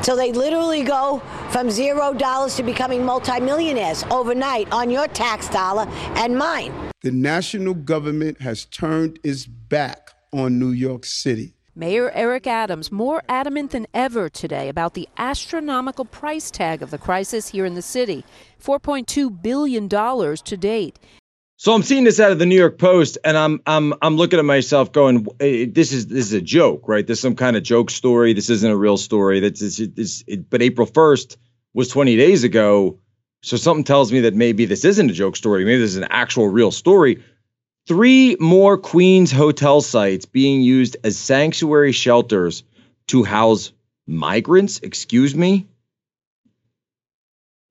So 0.01 0.15
they 0.15 0.31
literally 0.31 0.78
go 0.83 1.21
from 1.49 1.69
zero 1.69 2.13
dollars 2.13 2.55
to 2.55 2.63
becoming 2.63 3.05
multimillionaires 3.05 4.03
overnight 4.11 4.71
on 4.71 4.89
your 4.89 5.07
tax 5.07 5.47
dollar 5.49 5.85
and 6.15 6.37
mine. 6.37 6.73
The 7.01 7.11
national 7.11 7.73
government 7.75 8.41
has 8.41 8.65
turned 8.65 9.19
its 9.23 9.45
back 9.45 10.11
on 10.31 10.59
New 10.59 10.71
York 10.71 11.05
City. 11.05 11.55
Mayor 11.75 12.11
Eric 12.11 12.45
Adams 12.45 12.91
more 12.91 13.21
adamant 13.29 13.71
than 13.71 13.87
ever 13.93 14.27
today 14.27 14.67
about 14.67 14.95
the 14.95 15.07
astronomical 15.17 16.03
price 16.03 16.51
tag 16.51 16.81
of 16.81 16.91
the 16.91 16.97
crisis 16.97 17.47
here 17.47 17.65
in 17.65 17.75
the 17.75 17.81
city 17.81 18.25
$4.2 18.61 19.41
billion 19.41 19.87
to 19.87 20.57
date. 20.57 20.99
So 21.61 21.73
I'm 21.73 21.83
seeing 21.83 22.05
this 22.05 22.21
out 22.21 22.31
of 22.31 22.39
the 22.39 22.45
New 22.45 22.55
York 22.55 22.77
Post, 22.77 23.17
and 23.21 23.37
I'm 23.37 23.59
I'm 23.65 23.93
I'm 24.01 24.15
looking 24.15 24.39
at 24.39 24.45
myself 24.45 24.93
going, 24.93 25.27
eh, 25.41 25.65
"This 25.69 25.91
is 25.91 26.07
this 26.07 26.27
is 26.27 26.31
a 26.31 26.39
joke, 26.39 26.87
right? 26.87 27.05
This 27.05 27.17
is 27.17 27.21
some 27.21 27.35
kind 27.35 27.57
of 27.57 27.63
joke 27.63 27.89
story. 27.89 28.31
This 28.31 28.49
isn't 28.49 28.71
a 28.71 28.77
real 28.77 28.95
story. 28.95 29.41
That's 29.41 29.59
this, 29.59 29.75
this, 29.93 30.23
it, 30.25 30.49
but 30.49 30.61
April 30.61 30.87
1st 30.87 31.35
was 31.73 31.89
20 31.89 32.15
days 32.15 32.45
ago, 32.45 32.99
so 33.41 33.57
something 33.57 33.83
tells 33.83 34.09
me 34.09 34.21
that 34.21 34.35
maybe 34.35 34.63
this 34.63 34.85
isn't 34.85 35.11
a 35.11 35.13
joke 35.13 35.35
story. 35.35 35.65
Maybe 35.65 35.81
this 35.81 35.91
is 35.91 35.97
an 35.97 36.07
actual 36.09 36.47
real 36.47 36.71
story. 36.71 37.21
Three 37.87 38.37
more 38.39 38.77
Queens 38.77 39.29
hotel 39.29 39.81
sites 39.81 40.25
being 40.25 40.61
used 40.61 40.95
as 41.03 41.17
sanctuary 41.17 41.91
shelters 41.91 42.63
to 43.07 43.25
house 43.25 43.73
migrants. 44.07 44.79
Excuse 44.81 45.35
me. 45.35 45.67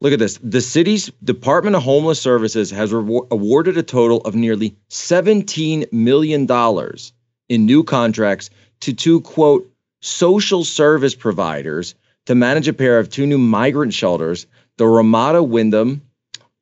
Look 0.00 0.12
at 0.12 0.20
this. 0.20 0.38
The 0.42 0.60
city's 0.60 1.10
Department 1.24 1.74
of 1.74 1.82
Homeless 1.82 2.20
Services 2.20 2.70
has 2.70 2.92
awarded 2.92 3.76
a 3.76 3.82
total 3.82 4.20
of 4.20 4.36
nearly 4.36 4.76
$17 4.90 5.92
million 5.92 6.46
in 7.48 7.66
new 7.66 7.82
contracts 7.82 8.50
to 8.80 8.92
two, 8.92 9.20
quote, 9.22 9.68
social 10.00 10.64
service 10.64 11.16
providers 11.16 11.96
to 12.26 12.36
manage 12.36 12.68
a 12.68 12.72
pair 12.72 13.00
of 13.00 13.10
two 13.10 13.26
new 13.26 13.38
migrant 13.38 13.92
shelters, 13.92 14.46
the 14.76 14.86
Ramada 14.86 15.42
Wyndham 15.42 16.02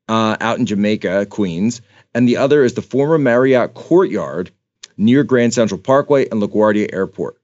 uh, 0.09 0.37
out 0.41 0.59
in 0.59 0.65
Jamaica, 0.65 1.27
Queens, 1.27 1.83
and 2.15 2.27
the 2.27 2.39
other 2.39 2.65
is 2.65 2.73
the 2.73 2.83
former 2.83 3.19
Marriott 3.19 3.75
Courtyard 3.75 4.51
near 4.97 5.25
Grand 5.25 5.53
Central 5.53 5.79
Parkway 5.79 6.27
and 6.31 6.41
LaGuardia 6.41 6.89
Airport. 6.91 7.37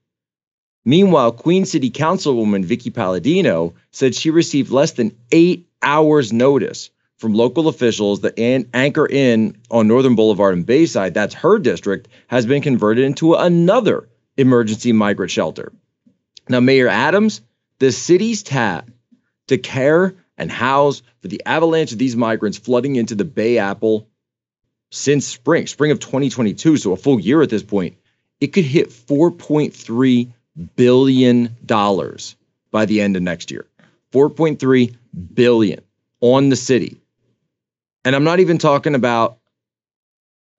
Meanwhile, 0.85 1.33
Queen 1.33 1.65
City 1.65 1.91
Councilwoman 1.91 2.65
Vicky 2.65 2.89
Palladino 2.89 3.73
said 3.91 4.15
she 4.15 4.31
received 4.31 4.71
less 4.71 4.93
than 4.93 5.15
eight 5.31 5.67
hours' 5.83 6.33
notice 6.33 6.89
from 7.17 7.33
local 7.33 7.67
officials 7.67 8.21
that 8.21 8.39
an- 8.39 8.69
Anchor 8.73 9.07
Inn 9.07 9.57
on 9.69 9.87
Northern 9.87 10.15
Boulevard 10.15 10.55
and 10.55 10.65
Bayside, 10.65 11.13
that's 11.13 11.35
her 11.35 11.59
district, 11.59 12.07
has 12.27 12.45
been 12.45 12.61
converted 12.61 13.05
into 13.05 13.33
another 13.35 14.09
emergency 14.37 14.91
migrant 14.91 15.31
shelter. 15.31 15.71
Now, 16.49 16.59
Mayor 16.59 16.87
Adams, 16.87 17.41
the 17.79 17.91
city's 17.91 18.43
tab 18.43 18.91
to 19.47 19.57
care 19.57 20.15
and 20.37 20.51
house 20.51 21.01
for 21.21 21.27
the 21.27 21.41
avalanche 21.45 21.91
of 21.91 21.97
these 21.97 22.15
migrants 22.15 22.57
flooding 22.57 22.95
into 22.95 23.15
the 23.15 23.25
Bay 23.25 23.57
Apple 23.57 24.07
since 24.91 25.25
spring, 25.25 25.67
spring 25.67 25.91
of 25.91 25.99
2022, 25.99 26.77
so 26.77 26.91
a 26.91 26.97
full 26.97 27.19
year 27.19 27.41
at 27.41 27.49
this 27.49 27.63
point, 27.63 27.97
it 28.39 28.47
could 28.47 28.65
hit 28.65 28.89
4.3 28.89 30.31
billion 30.75 31.55
dollars 31.65 32.35
by 32.71 32.85
the 32.85 33.01
end 33.01 33.15
of 33.15 33.23
next 33.23 33.51
year. 33.51 33.65
4.3 34.13 34.95
billion 35.33 35.81
on 36.21 36.49
the 36.49 36.55
city. 36.55 37.01
And 38.05 38.15
I'm 38.15 38.23
not 38.23 38.39
even 38.39 38.57
talking 38.57 38.95
about 38.95 39.39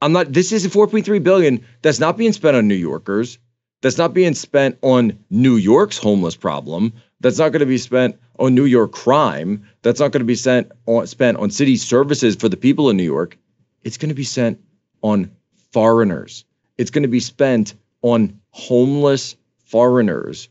I'm 0.01 0.13
not 0.13 0.33
this 0.33 0.53
is 0.53 0.67
a 0.67 0.69
4.3 0.69 1.23
billion 1.23 1.65
that's 1.81 2.01
not 2.01 2.17
being 2.17 2.33
spent 2.33 2.57
on 2.57 2.69
New 2.69 2.75
Yorkers. 2.75 3.39
That's 3.81 3.99
not 3.99 4.15
being 4.15 4.35
spent 4.35 4.79
on 4.83 5.19
New 5.31 5.57
York's 5.57 5.99
homeless 5.99 6.37
problem. 6.37 6.93
That's 7.21 7.39
not 7.39 7.53
going 7.53 7.61
to 7.61 7.67
be 7.67 7.79
spent 7.79 8.19
on 8.39 8.55
New 8.55 8.65
York 8.65 8.93
crime. 8.93 9.67
That's 9.83 10.01
not 10.01 10.13
going 10.13 10.21
to 10.21 10.27
be 10.27 10.35
sent 10.35 10.73
on, 10.87 11.07
spent 11.07 11.39
on 11.39 11.51
city 11.51 11.77
services 11.77 12.37
for 12.37 12.49
the 12.49 12.57
people 12.57 12.91
in 12.91 12.97
New 12.97 13.05
York. 13.05 13.39
It's 13.83 13.97
going 13.97 14.09
to 14.09 14.15
be 14.15 14.25
sent 14.25 14.61
on 15.03 15.31
foreigners. 15.73 16.45
It's 16.77 16.91
going 16.91 17.03
to 17.03 17.09
be 17.09 17.21
spent 17.21 17.75
on 18.03 18.41
homeless 18.51 19.37
foreigners 19.67 20.49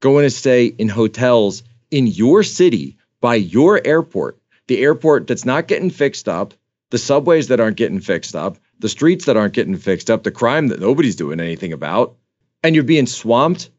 going 0.00 0.24
to 0.24 0.30
stay 0.30 0.66
in 0.66 0.88
hotels 0.88 1.62
in 1.90 2.06
your 2.06 2.42
city 2.42 2.96
by 3.20 3.34
your 3.34 3.80
airport, 3.86 4.40
the 4.66 4.78
airport 4.82 5.26
that's 5.26 5.44
not 5.44 5.68
getting 5.68 5.90
fixed 5.90 6.28
up, 6.28 6.54
the 6.90 6.98
subways 6.98 7.48
that 7.48 7.60
aren't 7.60 7.76
getting 7.76 8.00
fixed 8.00 8.34
up, 8.34 8.58
the 8.78 8.88
streets 8.88 9.26
that 9.26 9.36
aren't 9.36 9.54
getting 9.54 9.76
fixed 9.76 10.10
up, 10.10 10.22
the 10.22 10.30
crime 10.30 10.68
that 10.68 10.80
nobody's 10.80 11.16
doing 11.16 11.40
anything 11.40 11.72
about, 11.72 12.16
and 12.62 12.74
you're 12.74 12.84
being 12.84 13.06
swamped 13.06 13.70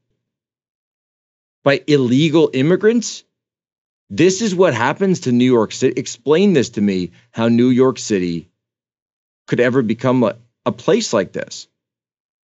by 1.64 1.82
illegal 1.88 2.50
immigrants. 2.54 3.24
This 4.10 4.42
is 4.42 4.54
what 4.54 4.74
happens 4.74 5.22
to 5.22 5.32
New 5.32 5.46
York 5.46 5.72
City. 5.72 6.00
Explain 6.00 6.54
this 6.54 6.70
to 6.72 6.82
me 6.82 7.12
how 7.32 7.48
New 7.48 7.70
York 7.70 7.98
City 7.98 8.50
could 9.48 9.60
ever 9.60 9.82
become 9.82 10.24
a, 10.24 10.36
a 10.66 10.72
place 10.72 11.14
like 11.14 11.32
this. 11.32 11.68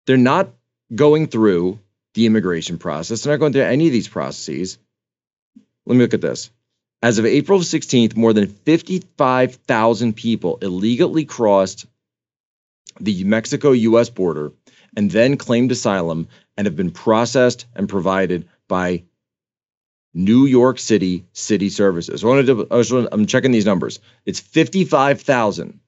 They're 0.06 0.16
not 0.16 0.50
going 0.94 1.26
through 1.26 1.80
the 2.14 2.26
immigration 2.26 2.78
process. 2.78 3.22
They're 3.22 3.34
not 3.34 3.40
going 3.40 3.52
through 3.52 3.62
any 3.62 3.86
of 3.86 3.92
these 3.92 4.08
processes. 4.08 4.78
Let 5.86 5.96
me 5.96 6.02
look 6.02 6.14
at 6.14 6.20
this. 6.20 6.50
As 7.02 7.18
of 7.18 7.26
April 7.26 7.60
16th, 7.60 8.16
more 8.16 8.32
than 8.32 8.46
55,000 8.46 10.16
people 10.16 10.58
illegally 10.62 11.26
crossed 11.26 11.86
the 12.98 13.24
Mexico 13.24 13.72
US 13.72 14.08
border 14.08 14.52
and 14.96 15.10
then 15.10 15.36
claimed 15.36 15.72
asylum 15.72 16.28
and 16.56 16.66
have 16.66 16.76
been 16.76 16.92
processed 16.92 17.66
and 17.74 17.88
provided 17.88 18.48
by 18.68 19.02
New 20.14 20.46
York 20.46 20.78
City 20.78 21.24
City 21.32 21.68
Services. 21.68 22.20
To, 22.20 22.66
I 22.70 23.08
I'm 23.12 23.26
checking 23.26 23.50
these 23.50 23.66
numbers. 23.66 23.98
It's 24.24 24.40
55,000 24.40 25.80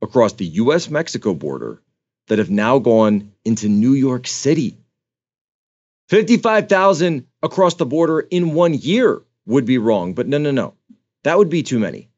across 0.00 0.32
the 0.32 0.46
US 0.46 0.88
Mexico 0.88 1.34
border 1.34 1.82
that 2.28 2.38
have 2.38 2.50
now 2.50 2.78
gone 2.78 3.32
into 3.44 3.68
New 3.68 3.92
York 3.92 4.26
City. 4.26 4.76
55,000 6.08 7.26
across 7.42 7.74
the 7.74 7.86
border 7.86 8.20
in 8.20 8.54
one 8.54 8.74
year 8.74 9.22
would 9.46 9.66
be 9.66 9.78
wrong, 9.78 10.14
but 10.14 10.26
no, 10.26 10.38
no, 10.38 10.50
no. 10.50 10.74
That 11.24 11.38
would 11.38 11.50
be 11.50 11.62
too 11.62 11.78
many. 11.78 12.08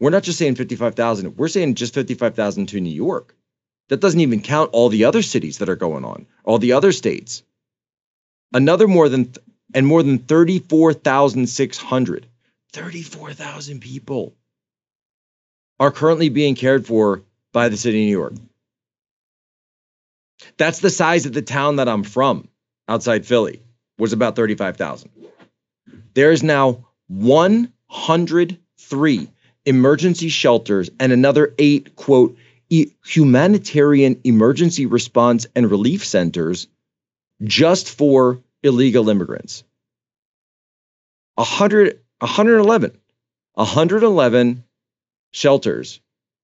We're 0.00 0.10
not 0.10 0.22
just 0.22 0.38
saying 0.38 0.56
55,000, 0.56 1.36
we're 1.36 1.48
saying 1.48 1.74
just 1.74 1.94
55,000 1.94 2.66
to 2.66 2.80
New 2.80 2.90
York. 2.90 3.36
That 3.88 4.00
doesn't 4.00 4.20
even 4.20 4.40
count 4.40 4.70
all 4.72 4.88
the 4.88 5.04
other 5.04 5.22
cities 5.22 5.58
that 5.58 5.68
are 5.68 5.76
going 5.76 6.04
on, 6.04 6.26
all 6.44 6.58
the 6.58 6.72
other 6.72 6.90
states. 6.90 7.42
Another 8.52 8.88
more 8.88 9.08
than, 9.08 9.26
th- 9.26 9.38
and 9.74 9.86
more 9.86 10.02
than 10.02 10.18
34,600, 10.18 12.26
34,000 12.72 13.80
people 13.80 14.34
are 15.78 15.90
currently 15.90 16.30
being 16.30 16.54
cared 16.54 16.86
for 16.86 17.22
by 17.52 17.68
the 17.68 17.76
city 17.76 18.02
of 18.02 18.06
New 18.06 18.18
York. 18.18 18.34
That's 20.56 20.80
the 20.80 20.90
size 20.90 21.26
of 21.26 21.32
the 21.32 21.42
town 21.42 21.76
that 21.76 21.88
I'm 21.88 22.04
from, 22.04 22.48
outside 22.88 23.26
Philly, 23.26 23.62
was 23.98 24.12
about 24.12 24.36
35,000. 24.36 25.10
There 26.14 26.32
is 26.32 26.42
now 26.42 26.86
103 27.08 29.28
emergency 29.66 30.28
shelters 30.28 30.90
and 31.00 31.12
another 31.12 31.54
eight, 31.58 31.96
quote, 31.96 32.36
humanitarian 33.04 34.20
emergency 34.24 34.86
response 34.86 35.46
and 35.54 35.70
relief 35.70 36.04
centers 36.04 36.66
just 37.42 37.90
for 37.90 38.40
illegal 38.62 39.08
immigrants. 39.08 39.64
100, 41.34 42.00
111, 42.20 42.98
111 43.54 44.64
shelters 45.32 46.00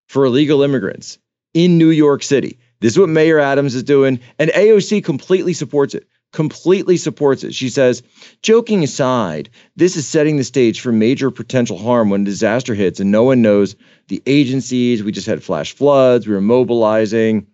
for 0.08 0.24
illegal 0.24 0.62
immigrants 0.62 1.18
in 1.54 1.78
New 1.78 1.90
York 1.90 2.22
City. 2.22 2.58
This 2.80 2.92
is 2.92 2.98
what 2.98 3.08
Mayor 3.08 3.38
Adams 3.38 3.74
is 3.74 3.82
doing, 3.82 4.20
and 4.38 4.50
AOC 4.50 5.04
completely 5.04 5.52
supports 5.52 5.94
it. 5.94 6.06
Completely 6.32 6.96
supports 6.96 7.42
it. 7.42 7.54
She 7.54 7.70
says, 7.70 8.02
joking 8.40 8.84
aside, 8.84 9.50
this 9.74 9.96
is 9.96 10.06
setting 10.06 10.36
the 10.36 10.44
stage 10.44 10.80
for 10.80 10.92
major 10.92 11.30
potential 11.30 11.76
harm 11.76 12.08
when 12.08 12.22
disaster 12.22 12.74
hits 12.74 13.00
and 13.00 13.10
no 13.10 13.24
one 13.24 13.42
knows 13.42 13.74
the 14.06 14.22
agencies. 14.26 15.02
We 15.02 15.10
just 15.10 15.26
had 15.26 15.42
flash 15.42 15.74
floods, 15.74 16.28
we 16.28 16.34
were 16.34 16.40
mobilizing, 16.40 17.48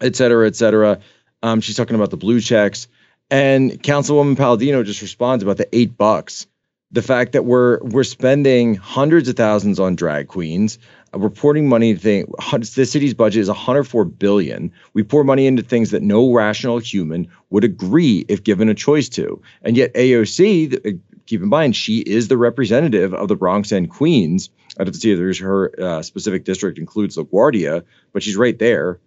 et 0.00 0.16
cetera, 0.16 0.46
et 0.46 0.56
cetera. 0.56 1.00
Um, 1.42 1.60
she's 1.60 1.76
talking 1.76 1.96
about 1.96 2.10
the 2.10 2.16
blue 2.16 2.40
checks. 2.40 2.88
And 3.30 3.82
Councilwoman 3.82 4.36
Palladino 4.36 4.82
just 4.82 5.02
responds 5.02 5.42
about 5.42 5.58
the 5.58 5.68
eight 5.76 5.96
bucks. 5.96 6.46
The 6.90 7.02
fact 7.02 7.32
that 7.32 7.44
we're 7.44 7.80
we're 7.82 8.04
spending 8.04 8.76
hundreds 8.76 9.28
of 9.28 9.36
thousands 9.36 9.80
on 9.80 9.96
drag 9.96 10.28
queens, 10.28 10.78
reporting 11.16 11.68
money 11.68 11.94
thing 11.94 12.32
the 12.52 12.86
city's 12.86 13.14
budget 13.14 13.40
is 13.40 13.48
104 13.48 14.04
billion. 14.04 14.72
We 14.92 15.02
pour 15.02 15.24
money 15.24 15.46
into 15.46 15.62
things 15.62 15.90
that 15.90 16.02
no 16.02 16.32
rational 16.32 16.78
human 16.78 17.28
would 17.50 17.64
agree 17.64 18.24
if 18.28 18.42
given 18.42 18.68
a 18.68 18.74
choice 18.74 19.08
to. 19.10 19.40
And 19.62 19.76
yet 19.76 19.94
aoc 19.94 20.86
uh, 20.86 20.98
keep 21.26 21.42
in 21.42 21.48
mind 21.48 21.76
she 21.76 21.98
is 21.98 22.28
the 22.28 22.36
representative 22.36 23.14
of 23.14 23.28
the 23.28 23.36
bronx 23.36 23.72
and 23.72 23.90
queens. 23.90 24.50
I 24.78 24.84
don't 24.84 24.94
see 24.94 25.12
if 25.12 25.18
there's 25.18 25.38
her 25.38 25.72
uh, 25.80 26.02
specific 26.02 26.44
district 26.44 26.78
includes 26.78 27.16
laguardia 27.16 27.84
but 28.12 28.22
she's 28.22 28.36
right 28.36 28.58
there. 28.58 28.98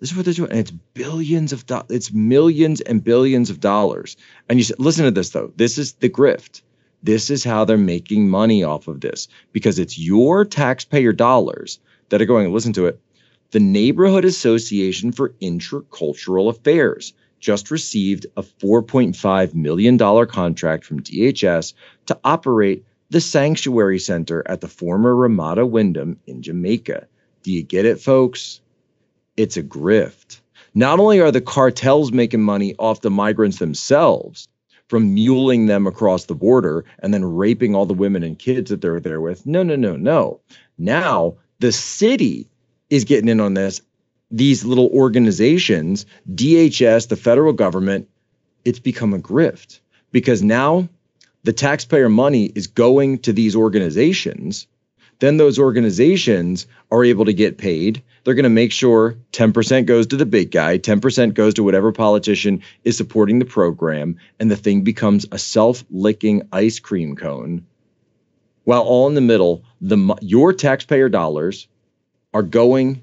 This 0.00 0.10
is 0.10 0.16
what 0.16 0.24
they're 0.24 0.34
doing 0.34 0.50
and 0.50 0.60
it's 0.60 0.70
billions 0.70 1.52
of 1.52 1.66
dollars 1.66 1.86
it's 1.90 2.12
millions 2.12 2.80
and 2.80 3.02
billions 3.02 3.50
of 3.50 3.60
dollars. 3.60 4.16
And 4.48 4.58
you 4.58 4.64
said 4.64 4.78
listen 4.78 5.04
to 5.04 5.10
this 5.10 5.30
though. 5.30 5.52
This 5.56 5.78
is 5.78 5.94
the 5.94 6.08
grift 6.08 6.62
this 7.02 7.30
is 7.30 7.44
how 7.44 7.64
they're 7.64 7.78
making 7.78 8.28
money 8.28 8.64
off 8.64 8.88
of 8.88 9.00
this 9.00 9.28
because 9.52 9.78
it's 9.78 9.98
your 9.98 10.44
taxpayer 10.44 11.12
dollars 11.12 11.78
that 12.08 12.20
are 12.20 12.26
going, 12.26 12.52
listen 12.52 12.72
to 12.74 12.86
it. 12.86 13.00
The 13.50 13.60
Neighborhood 13.60 14.24
Association 14.24 15.12
for 15.12 15.30
Intercultural 15.40 16.50
Affairs 16.50 17.14
just 17.40 17.70
received 17.70 18.26
a 18.36 18.42
$4.5 18.42 19.54
million 19.54 19.98
contract 20.26 20.84
from 20.84 21.02
DHS 21.02 21.72
to 22.06 22.18
operate 22.24 22.84
the 23.10 23.20
Sanctuary 23.20 23.98
Center 23.98 24.42
at 24.46 24.60
the 24.60 24.68
former 24.68 25.14
Ramada 25.14 25.64
Wyndham 25.64 26.18
in 26.26 26.42
Jamaica. 26.42 27.06
Do 27.42 27.52
you 27.52 27.62
get 27.62 27.86
it, 27.86 28.00
folks? 28.00 28.60
It's 29.36 29.56
a 29.56 29.62
grift. 29.62 30.40
Not 30.74 31.00
only 31.00 31.20
are 31.20 31.30
the 31.30 31.40
cartels 31.40 32.12
making 32.12 32.42
money 32.42 32.74
off 32.78 33.00
the 33.00 33.10
migrants 33.10 33.58
themselves, 33.58 34.48
from 34.88 35.14
muling 35.14 35.66
them 35.66 35.86
across 35.86 36.24
the 36.24 36.34
border 36.34 36.84
and 37.00 37.12
then 37.12 37.24
raping 37.24 37.74
all 37.74 37.86
the 37.86 37.94
women 37.94 38.22
and 38.22 38.38
kids 38.38 38.70
that 38.70 38.80
they're 38.80 39.00
there 39.00 39.20
with. 39.20 39.46
No, 39.46 39.62
no, 39.62 39.76
no, 39.76 39.96
no. 39.96 40.40
Now 40.78 41.36
the 41.60 41.72
city 41.72 42.48
is 42.90 43.04
getting 43.04 43.28
in 43.28 43.40
on 43.40 43.54
this. 43.54 43.82
These 44.30 44.64
little 44.64 44.88
organizations, 44.88 46.06
DHS, 46.34 47.08
the 47.08 47.16
federal 47.16 47.52
government, 47.52 48.08
it's 48.64 48.78
become 48.78 49.14
a 49.14 49.18
grift 49.18 49.80
because 50.12 50.42
now 50.42 50.88
the 51.44 51.52
taxpayer 51.52 52.08
money 52.08 52.46
is 52.54 52.66
going 52.66 53.18
to 53.20 53.32
these 53.32 53.56
organizations. 53.56 54.66
Then 55.20 55.36
those 55.36 55.58
organizations 55.58 56.66
are 56.90 57.04
able 57.04 57.24
to 57.24 57.32
get 57.32 57.58
paid. 57.58 58.02
They're 58.24 58.34
going 58.34 58.44
to 58.44 58.48
make 58.50 58.72
sure 58.72 59.16
10% 59.32 59.86
goes 59.86 60.06
to 60.08 60.16
the 60.16 60.26
big 60.26 60.50
guy, 60.50 60.78
10% 60.78 61.34
goes 61.34 61.54
to 61.54 61.62
whatever 61.62 61.92
politician 61.92 62.62
is 62.84 62.96
supporting 62.96 63.38
the 63.38 63.44
program, 63.44 64.16
and 64.38 64.50
the 64.50 64.56
thing 64.56 64.82
becomes 64.82 65.26
a 65.32 65.38
self 65.38 65.84
licking 65.90 66.42
ice 66.52 66.78
cream 66.78 67.16
cone 67.16 67.66
while 68.68 68.82
all 68.82 69.08
in 69.08 69.14
the 69.14 69.22
middle, 69.22 69.64
the 69.80 70.14
your 70.20 70.52
taxpayer 70.52 71.08
dollars 71.08 71.68
are 72.34 72.42
going 72.42 73.00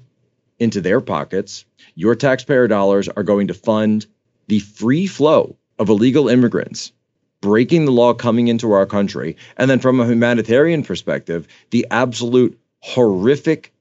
into 0.60 0.80
their 0.80 1.00
pockets. 1.00 1.64
Your 1.96 2.14
taxpayer 2.14 2.68
dollars 2.68 3.08
are 3.08 3.24
going 3.24 3.48
to 3.48 3.54
fund 3.54 4.06
the 4.46 4.60
free 4.60 5.08
flow 5.08 5.56
of 5.76 5.88
illegal 5.88 6.28
immigrants 6.28 6.92
breaking 7.40 7.84
the 7.84 7.92
law 7.92 8.14
coming 8.14 8.48
into 8.48 8.72
our 8.72 8.86
country. 8.86 9.36
And 9.56 9.70
then 9.70 9.78
from 9.78 10.00
a 10.00 10.06
humanitarian 10.06 10.82
perspective, 10.82 11.46
the 11.70 11.86
absolute 11.90 12.58
horrific, 12.80 13.72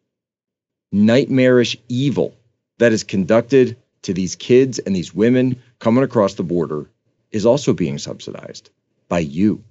nightmarish 0.91 1.77
evil 1.89 2.35
that 2.77 2.91
is 2.91 3.03
conducted 3.03 3.77
to 4.03 4.13
these 4.13 4.35
kids 4.35 4.79
and 4.79 4.95
these 4.95 5.13
women 5.13 5.61
coming 5.79 6.03
across 6.03 6.35
the 6.35 6.43
border 6.43 6.89
is 7.31 7.45
also 7.45 7.73
being 7.73 7.97
subsidized 7.97 8.69
by 9.09 9.19
you. 9.19 9.63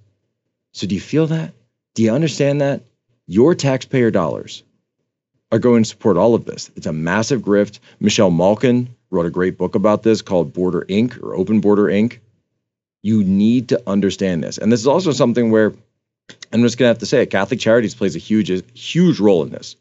So 0.73 0.87
do 0.87 0.95
you 0.95 1.01
feel 1.01 1.27
that? 1.27 1.53
Do 1.93 2.03
you 2.03 2.11
understand 2.11 2.61
that? 2.61 2.83
Your 3.27 3.55
taxpayer 3.55 4.11
dollars 4.11 4.63
are 5.51 5.59
going 5.59 5.83
to 5.83 5.89
support 5.89 6.17
all 6.17 6.35
of 6.35 6.45
this. 6.45 6.69
It's 6.75 6.85
a 6.85 6.93
massive 6.93 7.41
grift. 7.41 7.79
Michelle 7.99 8.31
Malkin 8.31 8.95
wrote 9.09 9.25
a 9.25 9.31
great 9.31 9.57
book 9.57 9.75
about 9.75 10.03
this 10.03 10.21
called 10.21 10.53
Border 10.53 10.85
Inc. 10.89 11.21
or 11.23 11.33
Open 11.33 11.61
Border 11.61 11.85
Inc. 11.85 12.19
You 13.05 13.23
need 13.23 13.69
to 13.69 13.83
understand 13.85 14.43
this. 14.43 14.57
And 14.57 14.71
this 14.71 14.79
is 14.79 14.87
also 14.87 15.11
something 15.11 15.51
where 15.51 15.75
I'm 16.51 16.63
just 16.63 16.79
going 16.79 16.87
to 16.87 16.89
have 16.89 16.97
to 16.97 17.05
say 17.05 17.21
it 17.21 17.27
Catholic 17.27 17.59
Charities 17.59 17.93
plays 17.93 18.15
a 18.15 18.19
huge, 18.19 18.49
huge 18.75 19.19
role 19.19 19.43
in 19.43 19.51
this. 19.51 19.75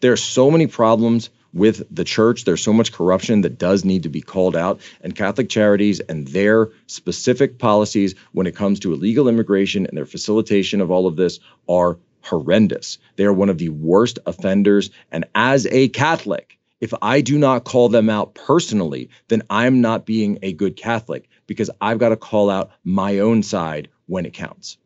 There 0.00 0.10
are 0.10 0.16
so 0.16 0.50
many 0.50 0.66
problems 0.66 1.28
with 1.52 1.82
the 1.94 2.02
church. 2.02 2.46
There's 2.46 2.62
so 2.62 2.72
much 2.72 2.94
corruption 2.94 3.42
that 3.42 3.58
does 3.58 3.84
need 3.84 4.04
to 4.04 4.08
be 4.08 4.22
called 4.22 4.56
out. 4.56 4.80
And 5.02 5.14
Catholic 5.14 5.50
Charities 5.50 6.00
and 6.00 6.26
their 6.28 6.70
specific 6.86 7.58
policies 7.58 8.14
when 8.32 8.46
it 8.46 8.56
comes 8.56 8.80
to 8.80 8.94
illegal 8.94 9.28
immigration 9.28 9.84
and 9.84 9.94
their 9.94 10.06
facilitation 10.06 10.80
of 10.80 10.90
all 10.90 11.06
of 11.06 11.16
this 11.16 11.40
are 11.68 11.98
horrendous. 12.22 12.96
They 13.16 13.26
are 13.26 13.34
one 13.34 13.50
of 13.50 13.58
the 13.58 13.68
worst 13.68 14.18
offenders. 14.24 14.88
And 15.10 15.26
as 15.34 15.66
a 15.66 15.88
Catholic, 15.88 16.58
if 16.82 16.92
I 17.00 17.20
do 17.20 17.38
not 17.38 17.62
call 17.64 17.88
them 17.88 18.10
out 18.10 18.34
personally, 18.34 19.08
then 19.28 19.44
I'm 19.48 19.80
not 19.80 20.04
being 20.04 20.40
a 20.42 20.52
good 20.52 20.76
Catholic 20.76 21.28
because 21.46 21.70
I've 21.80 21.98
got 21.98 22.08
to 22.08 22.16
call 22.16 22.50
out 22.50 22.72
my 22.82 23.20
own 23.20 23.44
side 23.44 23.88
when 24.06 24.26
it 24.26 24.34
counts. 24.34 24.78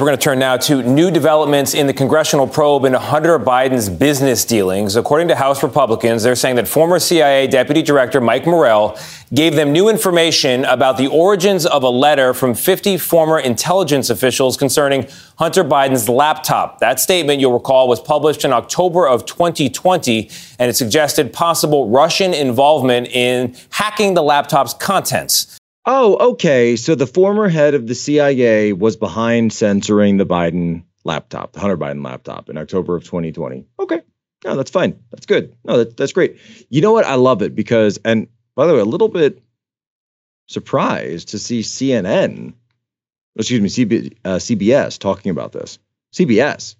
We're 0.00 0.06
going 0.06 0.16
to 0.16 0.22
turn 0.22 0.38
now 0.38 0.56
to 0.56 0.80
new 0.80 1.10
developments 1.10 1.74
in 1.74 1.88
the 1.88 1.92
congressional 1.92 2.46
probe 2.46 2.84
into 2.84 3.00
Hunter 3.00 3.36
Biden's 3.36 3.88
business 3.88 4.44
dealings. 4.44 4.94
According 4.94 5.26
to 5.26 5.34
House 5.34 5.60
Republicans, 5.60 6.22
they're 6.22 6.36
saying 6.36 6.54
that 6.54 6.68
former 6.68 7.00
CIA 7.00 7.48
Deputy 7.48 7.82
Director 7.82 8.20
Mike 8.20 8.46
Morell 8.46 8.96
gave 9.34 9.56
them 9.56 9.72
new 9.72 9.88
information 9.88 10.64
about 10.66 10.98
the 10.98 11.08
origins 11.08 11.66
of 11.66 11.82
a 11.82 11.88
letter 11.88 12.32
from 12.32 12.54
50 12.54 12.96
former 12.96 13.40
intelligence 13.40 14.08
officials 14.08 14.56
concerning 14.56 15.08
Hunter 15.36 15.64
Biden's 15.64 16.08
laptop. 16.08 16.78
That 16.78 17.00
statement, 17.00 17.40
you'll 17.40 17.54
recall, 17.54 17.88
was 17.88 17.98
published 17.98 18.44
in 18.44 18.52
October 18.52 19.08
of 19.08 19.26
2020, 19.26 20.30
and 20.60 20.70
it 20.70 20.74
suggested 20.74 21.32
possible 21.32 21.88
Russian 21.88 22.34
involvement 22.34 23.08
in 23.08 23.56
hacking 23.70 24.14
the 24.14 24.22
laptop's 24.22 24.74
contents. 24.74 25.57
Oh, 25.90 26.32
okay. 26.32 26.76
So 26.76 26.94
the 26.94 27.06
former 27.06 27.48
head 27.48 27.72
of 27.72 27.86
the 27.86 27.94
CIA 27.94 28.74
was 28.74 28.98
behind 28.98 29.54
censoring 29.54 30.18
the 30.18 30.26
Biden 30.26 30.84
laptop, 31.02 31.52
the 31.54 31.60
Hunter 31.60 31.78
Biden 31.78 32.04
laptop 32.04 32.50
in 32.50 32.58
October 32.58 32.94
of 32.94 33.04
2020. 33.04 33.64
Okay. 33.80 34.02
No, 34.44 34.54
that's 34.54 34.70
fine. 34.70 35.02
That's 35.10 35.24
good. 35.24 35.56
No, 35.64 35.78
that, 35.78 35.96
that's 35.96 36.12
great. 36.12 36.40
You 36.68 36.82
know 36.82 36.92
what? 36.92 37.06
I 37.06 37.14
love 37.14 37.40
it 37.40 37.54
because, 37.54 37.98
and 38.04 38.28
by 38.54 38.66
the 38.66 38.74
way, 38.74 38.80
a 38.80 38.84
little 38.84 39.08
bit 39.08 39.42
surprised 40.46 41.28
to 41.28 41.38
see 41.38 41.60
CNN, 41.60 42.52
excuse 43.34 43.62
me, 43.62 43.70
CB, 43.70 44.16
uh, 44.26 44.36
CBS 44.36 44.98
talking 44.98 45.30
about 45.30 45.52
this. 45.52 45.78
CBS. 46.12 46.76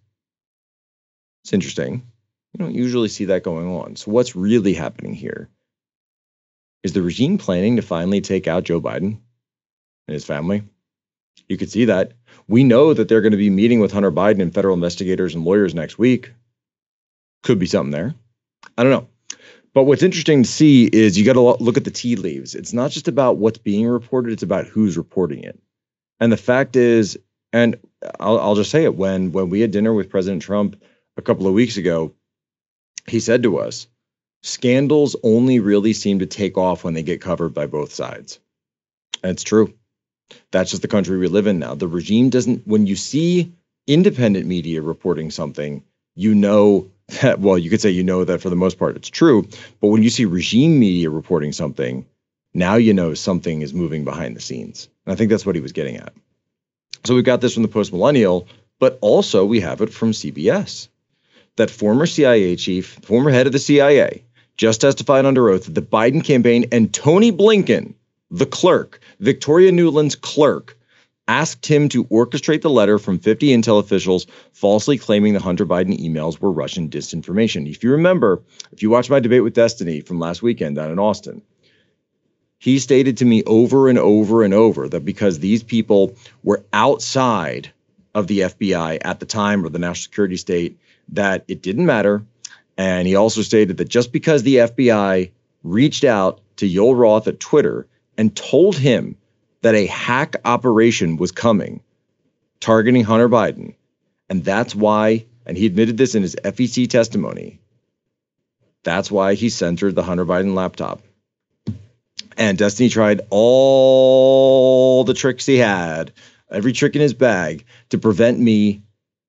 It's 1.45 1.55
interesting. 1.55 2.07
You 2.53 2.59
don't 2.59 2.75
usually 2.75 3.09
see 3.09 3.25
that 3.27 3.43
going 3.43 3.69
on. 3.69 3.97
So, 3.97 4.11
what's 4.11 4.37
really 4.37 4.75
happening 4.75 5.15
here? 5.15 5.49
Is 6.83 6.93
the 6.93 7.03
regime 7.03 7.39
planning 7.39 7.77
to 7.77 7.83
finally 7.83 8.21
take 8.21 8.47
out 8.47 8.65
Joe 8.65 8.81
Biden 8.81 9.19
and 10.07 10.15
his 10.15 10.25
family? 10.25 10.63
You 11.49 11.57
could 11.57 11.71
see 11.71 11.87
that. 11.87 12.13
We 12.47 12.65
know 12.65 12.95
that 12.95 13.09
they're 13.09 13.21
going 13.21 13.33
to 13.33 13.39
be 13.39 13.51
meeting 13.51 13.81
with 13.81 13.93
Hunter 13.93 14.13
Biden 14.13 14.41
and 14.41 14.55
federal 14.55 14.75
investigators 14.75 15.35
and 15.35 15.45
lawyers 15.45 15.75
next 15.75 15.99
week. 15.99 16.33
Could 17.43 17.59
be 17.59 17.67
something 17.67 17.91
there. 17.91 18.15
I 18.77 18.83
don't 18.83 18.93
know. 18.93 19.09
But 19.75 19.85
what's 19.85 20.03
interesting 20.03 20.43
to 20.43 20.49
see 20.49 20.87
is 20.87 21.19
you 21.19 21.25
got 21.25 21.35
to 21.35 21.63
look 21.63 21.77
at 21.77 21.85
the 21.85 21.91
tea 21.91 22.17
leaves. 22.17 22.55
It's 22.55 22.73
not 22.73 22.91
just 22.91 23.07
about 23.07 23.37
what's 23.37 23.59
being 23.59 23.87
reported, 23.87 24.33
it's 24.33 24.43
about 24.43 24.67
who's 24.67 24.97
reporting 24.97 25.45
it. 25.45 25.59
And 26.21 26.33
the 26.33 26.37
fact 26.37 26.75
is, 26.75 27.19
and 27.53 27.77
I'll, 28.19 28.41
I'll 28.41 28.55
just 28.55 28.71
say 28.71 28.85
it 28.85 28.97
when 28.97 29.33
when 29.33 29.51
we 29.51 29.61
had 29.61 29.71
dinner 29.71 29.95
with 29.95 30.11
President 30.11 30.43
Trump 30.43 30.83
a 31.17 31.23
couple 31.23 31.47
of 31.47 31.55
weeks 31.55 31.77
ago, 31.77 32.13
he 33.07 33.21
said 33.21 33.43
to 33.45 33.59
us, 33.59 33.87
scandals 34.43 35.17
only 35.23 35.61
really 35.61 35.93
seem 35.93 36.21
to 36.21 36.27
take 36.27 36.57
off 36.57 36.85
when 36.85 36.95
they 36.95 37.03
get 37.03 37.21
covered 37.21 37.55
by 37.55 37.67
both 37.67 37.93
sides. 37.93 38.39
That's 39.23 39.43
true. 39.43 39.75
That's 40.51 40.71
just 40.71 40.83
the 40.83 40.89
country 40.89 41.19
we 41.19 41.29
live 41.29 41.47
in 41.47 41.59
now. 41.59 41.75
The 41.75 41.89
regime 41.89 42.31
doesn't, 42.31 42.67
when 42.67 42.87
you 42.87 42.97
see 42.97 43.53
independent 43.87 44.47
media 44.47 44.83
reporting 44.83 45.31
something, 45.31 45.83
you 46.15 46.35
know 46.35 46.91
that, 47.23 47.41
well, 47.41 47.59
you 47.59 47.71
could 47.71 47.81
say 47.81 47.91
you 47.91 48.05
know 48.05 48.25
that 48.25 48.41
for 48.41 48.51
the 48.51 48.57
most 48.57 48.79
part 48.79 48.97
it's 48.97 49.09
true. 49.09 49.49
But 49.81 49.89
when 49.89 50.03
you 50.03 50.11
see 50.11 50.25
regime 50.25 50.79
media 50.79 51.11
reporting 51.11 51.53
something, 51.53 52.07
now 52.55 52.75
you 52.75 52.93
know 52.93 53.15
something 53.15 53.63
is 53.63 53.75
moving 53.75 54.05
behind 54.05 54.37
the 54.37 54.41
scenes. 54.41 54.89
And 55.07 55.13
I 55.13 55.17
think 55.17 55.31
that's 55.31 55.47
what 55.47 55.55
he 55.55 55.61
was 55.61 55.73
getting 55.73 55.97
at. 55.97 56.13
So 57.05 57.15
we've 57.15 57.25
got 57.25 57.41
this 57.41 57.55
from 57.55 57.63
the 57.63 57.69
post 57.69 57.93
millennial, 57.93 58.49
but 58.79 58.99
also 59.01 59.45
we 59.45 59.61
have 59.61 59.81
it 59.81 59.93
from 59.93 60.13
CBS. 60.13 60.89
That 61.57 61.71
former 61.71 62.07
CIA 62.07 62.57
chief, 62.57 62.99
former 63.03 63.31
head 63.31 63.47
of 63.47 63.53
the 63.53 63.59
CIA, 63.59 64.25
just 64.59 64.81
testified 64.81 65.25
under 65.25 65.49
oath 65.49 65.65
that 65.65 65.75
the 65.75 65.83
Biden 65.83 66.23
campaign 66.23 66.67
and 66.71 66.93
Tony 66.93 67.33
Blinken, 67.33 67.95
the 68.31 68.45
clerk, 68.45 69.01
Victoria 69.21 69.73
Nuland's 69.73 70.17
clerk, 70.17 70.77
asked 71.29 71.65
him 71.67 71.89
to 71.91 72.05
orchestrate 72.07 72.63
the 72.63 72.71
letter 72.71 72.99
from 72.99 73.19
50 73.19 73.49
intel 73.49 73.79
officials 73.79 74.27
falsely 74.53 74.99
claiming 74.99 75.35
the 75.35 75.41
Hunter 75.41 75.65
Biden 75.65 75.99
emails 75.99 76.41
were 76.41 76.51
Russian 76.51 76.89
disinformation. 76.89 77.71
If 77.71 77.85
you 77.85 77.93
remember, 77.93 78.43
if 78.73 78.83
you 78.83 78.91
watched 78.91 79.11
my 79.11 79.21
debate 79.21 79.45
with 79.45 79.55
Destiny 79.55 80.01
from 80.01 80.19
last 80.19 80.43
weekend 80.43 80.77
down 80.77 80.91
in 80.91 80.99
Austin, 80.99 81.43
he 82.59 82.79
stated 82.79 83.19
to 83.19 83.25
me 83.25 83.45
over 83.45 83.89
and 83.89 83.99
over 83.99 84.43
and 84.43 84.53
over 84.53 84.89
that 84.89 85.05
because 85.05 85.39
these 85.39 85.63
people 85.63 86.17
were 86.43 86.65
outside 86.73 87.71
of 88.15 88.27
the 88.27 88.41
FBI 88.41 88.99
at 89.03 89.21
the 89.21 89.27
time 89.27 89.65
or 89.65 89.69
the 89.69 89.79
national 89.79 90.03
security 90.03 90.37
state, 90.37 90.79
that 91.11 91.45
it 91.47 91.63
didn't 91.63 91.87
matter 91.87 92.25
and 92.79 93.07
he 93.07 93.17
also 93.17 93.43
stated 93.43 93.77
that 93.77 93.89
just 93.89 94.13
because 94.13 94.45
the 94.45 94.57
FBI 94.57 95.31
reached 95.65 96.05
out 96.05 96.41
to 96.57 96.69
Yoel 96.69 96.97
Roth 96.97 97.27
at 97.27 97.41
Twitter 97.41 97.87
and 98.17 98.35
told 98.35 98.77
him 98.77 99.17
that 99.61 99.75
a 99.75 99.87
hack 99.87 100.37
operation 100.45 101.17
was 101.17 101.33
coming 101.33 101.81
targeting 102.61 103.05
Hunter 103.05 103.29
Biden, 103.29 103.75
and 104.29 104.45
that's 104.45 104.75
why, 104.75 105.27
and 105.47 105.57
he 105.57 105.67
admitted 105.67 105.97
this 105.97 106.15
in 106.15 106.23
his 106.23 106.37
FEC 106.37 106.89
testimony, 106.89 107.61
that's 108.83 109.11
why 109.11 109.35
he 109.35 109.49
censored 109.49 109.95
the 109.95 110.03
Hunter 110.03 110.25
Biden 110.25 110.55
laptop. 110.55 111.03
And 112.37 112.57
Destiny 112.57 112.89
tried 112.89 113.21
all 113.31 115.05
the 115.05 115.15
tricks 115.15 115.47
he 115.47 115.57
had, 115.57 116.13
every 116.51 116.73
trick 116.73 116.95
in 116.95 117.01
his 117.01 117.15
bag, 117.15 117.65
to 117.91 117.99
prevent 117.99 118.39
me 118.39 118.83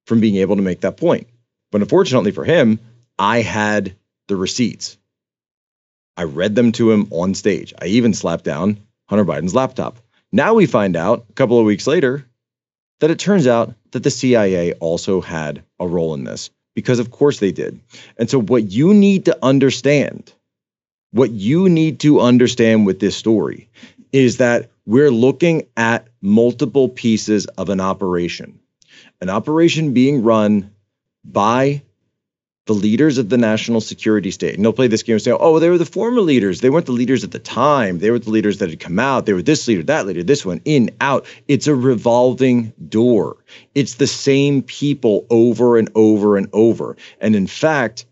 from 0.06 0.20
being 0.20 0.38
able 0.38 0.56
to 0.56 0.62
make 0.62 0.82
that 0.82 0.98
point. 0.98 1.28
But 1.72 1.82
unfortunately 1.82 2.32
for 2.32 2.46
him, 2.46 2.80
I 3.20 3.42
had 3.42 3.96
the 4.30 4.38
receipts. 4.38 4.98
I 6.16 6.24
read 6.24 6.56
them 6.56 6.72
to 6.74 6.92
him 6.92 7.10
on 7.12 7.36
stage. 7.36 7.74
I 7.80 7.88
even 7.88 8.14
slapped 8.14 8.46
down 8.46 8.80
Hunter 9.10 9.26
Biden's 9.26 9.54
laptop. 9.54 10.00
Now 10.32 10.54
we 10.54 10.66
find 10.66 10.96
out 10.96 11.26
a 11.30 11.34
couple 11.34 11.60
of 11.60 11.66
weeks 11.66 11.86
later 11.86 12.26
that 13.02 13.12
it 13.12 13.20
turns 13.20 13.46
out 13.46 13.74
that 13.92 14.04
the 14.04 14.10
CIA 14.10 14.74
also 14.74 15.20
had 15.20 15.64
a 15.80 15.88
role 15.88 16.14
in 16.14 16.24
this 16.24 16.50
because 16.76 17.00
of 17.00 17.12
course 17.12 17.40
they 17.40 17.52
did. 17.52 17.80
And 18.18 18.30
so 18.30 18.40
what 18.40 18.72
you 18.72 18.94
need 18.94 19.26
to 19.26 19.38
understand, 19.44 20.32
what 21.12 21.32
you 21.32 21.68
need 21.68 22.00
to 22.02 22.22
understand 22.22 22.86
with 22.86 23.00
this 23.00 23.18
story 23.18 23.70
is 24.12 24.38
that 24.38 24.72
we're 24.86 25.12
looking 25.12 25.68
at 25.76 26.08
multiple 26.22 26.88
pieces 26.88 27.46
of 27.46 27.70
an 27.70 27.82
operation. 27.82 28.60
An 29.22 29.30
operation 29.30 29.94
being 29.94 30.24
run 30.24 30.72
by 31.26 31.82
the 32.70 32.76
leaders 32.76 33.18
of 33.18 33.30
the 33.30 33.38
national 33.38 33.82
security 33.82 34.30
state. 34.30 34.54
And 34.54 34.64
they'll 34.64 34.72
play 34.72 34.86
this 34.86 35.02
game 35.02 35.16
and 35.16 35.22
say, 35.24 35.32
oh, 35.32 35.58
they 35.58 35.70
were 35.70 35.80
the 35.80 35.86
former 35.88 36.22
leaders. 36.22 36.62
They 36.62 36.70
weren't 36.70 36.86
the 36.86 36.92
leaders 36.92 37.24
at 37.24 37.32
the 37.32 37.40
time. 37.40 37.98
They 37.98 38.12
were 38.12 38.20
the 38.20 38.30
leaders 38.30 38.60
that 38.60 38.70
had 38.70 38.80
come 38.80 39.00
out. 39.00 39.26
They 39.26 39.34
were 39.34 39.42
this 39.42 39.68
leader, 39.68 39.82
that 39.82 40.06
leader, 40.06 40.22
this 40.22 40.46
one, 40.46 40.62
in, 40.66 40.92
out. 41.02 41.26
It's 41.48 41.66
a 41.66 41.74
revolving 41.74 42.72
door. 42.88 43.38
It's 43.74 43.96
the 43.96 44.06
same 44.06 44.62
people 44.62 45.26
over 45.32 45.80
and 45.80 45.90
over 45.96 46.38
and 46.38 46.48
over. 46.54 46.96
And 47.20 47.36
in 47.36 47.48
fact, 47.48 48.06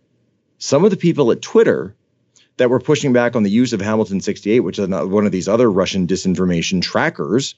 some 0.57 0.83
of 0.83 0.89
the 0.89 0.97
people 0.97 1.31
at 1.31 1.43
Twitter 1.43 1.93
that 2.57 2.71
were 2.71 2.79
pushing 2.79 3.13
back 3.13 3.35
on 3.35 3.43
the 3.43 3.51
use 3.51 3.73
of 3.73 3.81
Hamilton 3.81 4.21
68, 4.21 4.61
which 4.61 4.79
is 4.79 4.89
one 4.89 5.27
of 5.27 5.31
these 5.31 5.47
other 5.47 5.69
Russian 5.69 6.07
disinformation 6.07 6.81
trackers, 6.81 7.53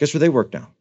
guess 0.00 0.12
where 0.12 0.18
they 0.18 0.28
work 0.28 0.52
now? 0.52 0.72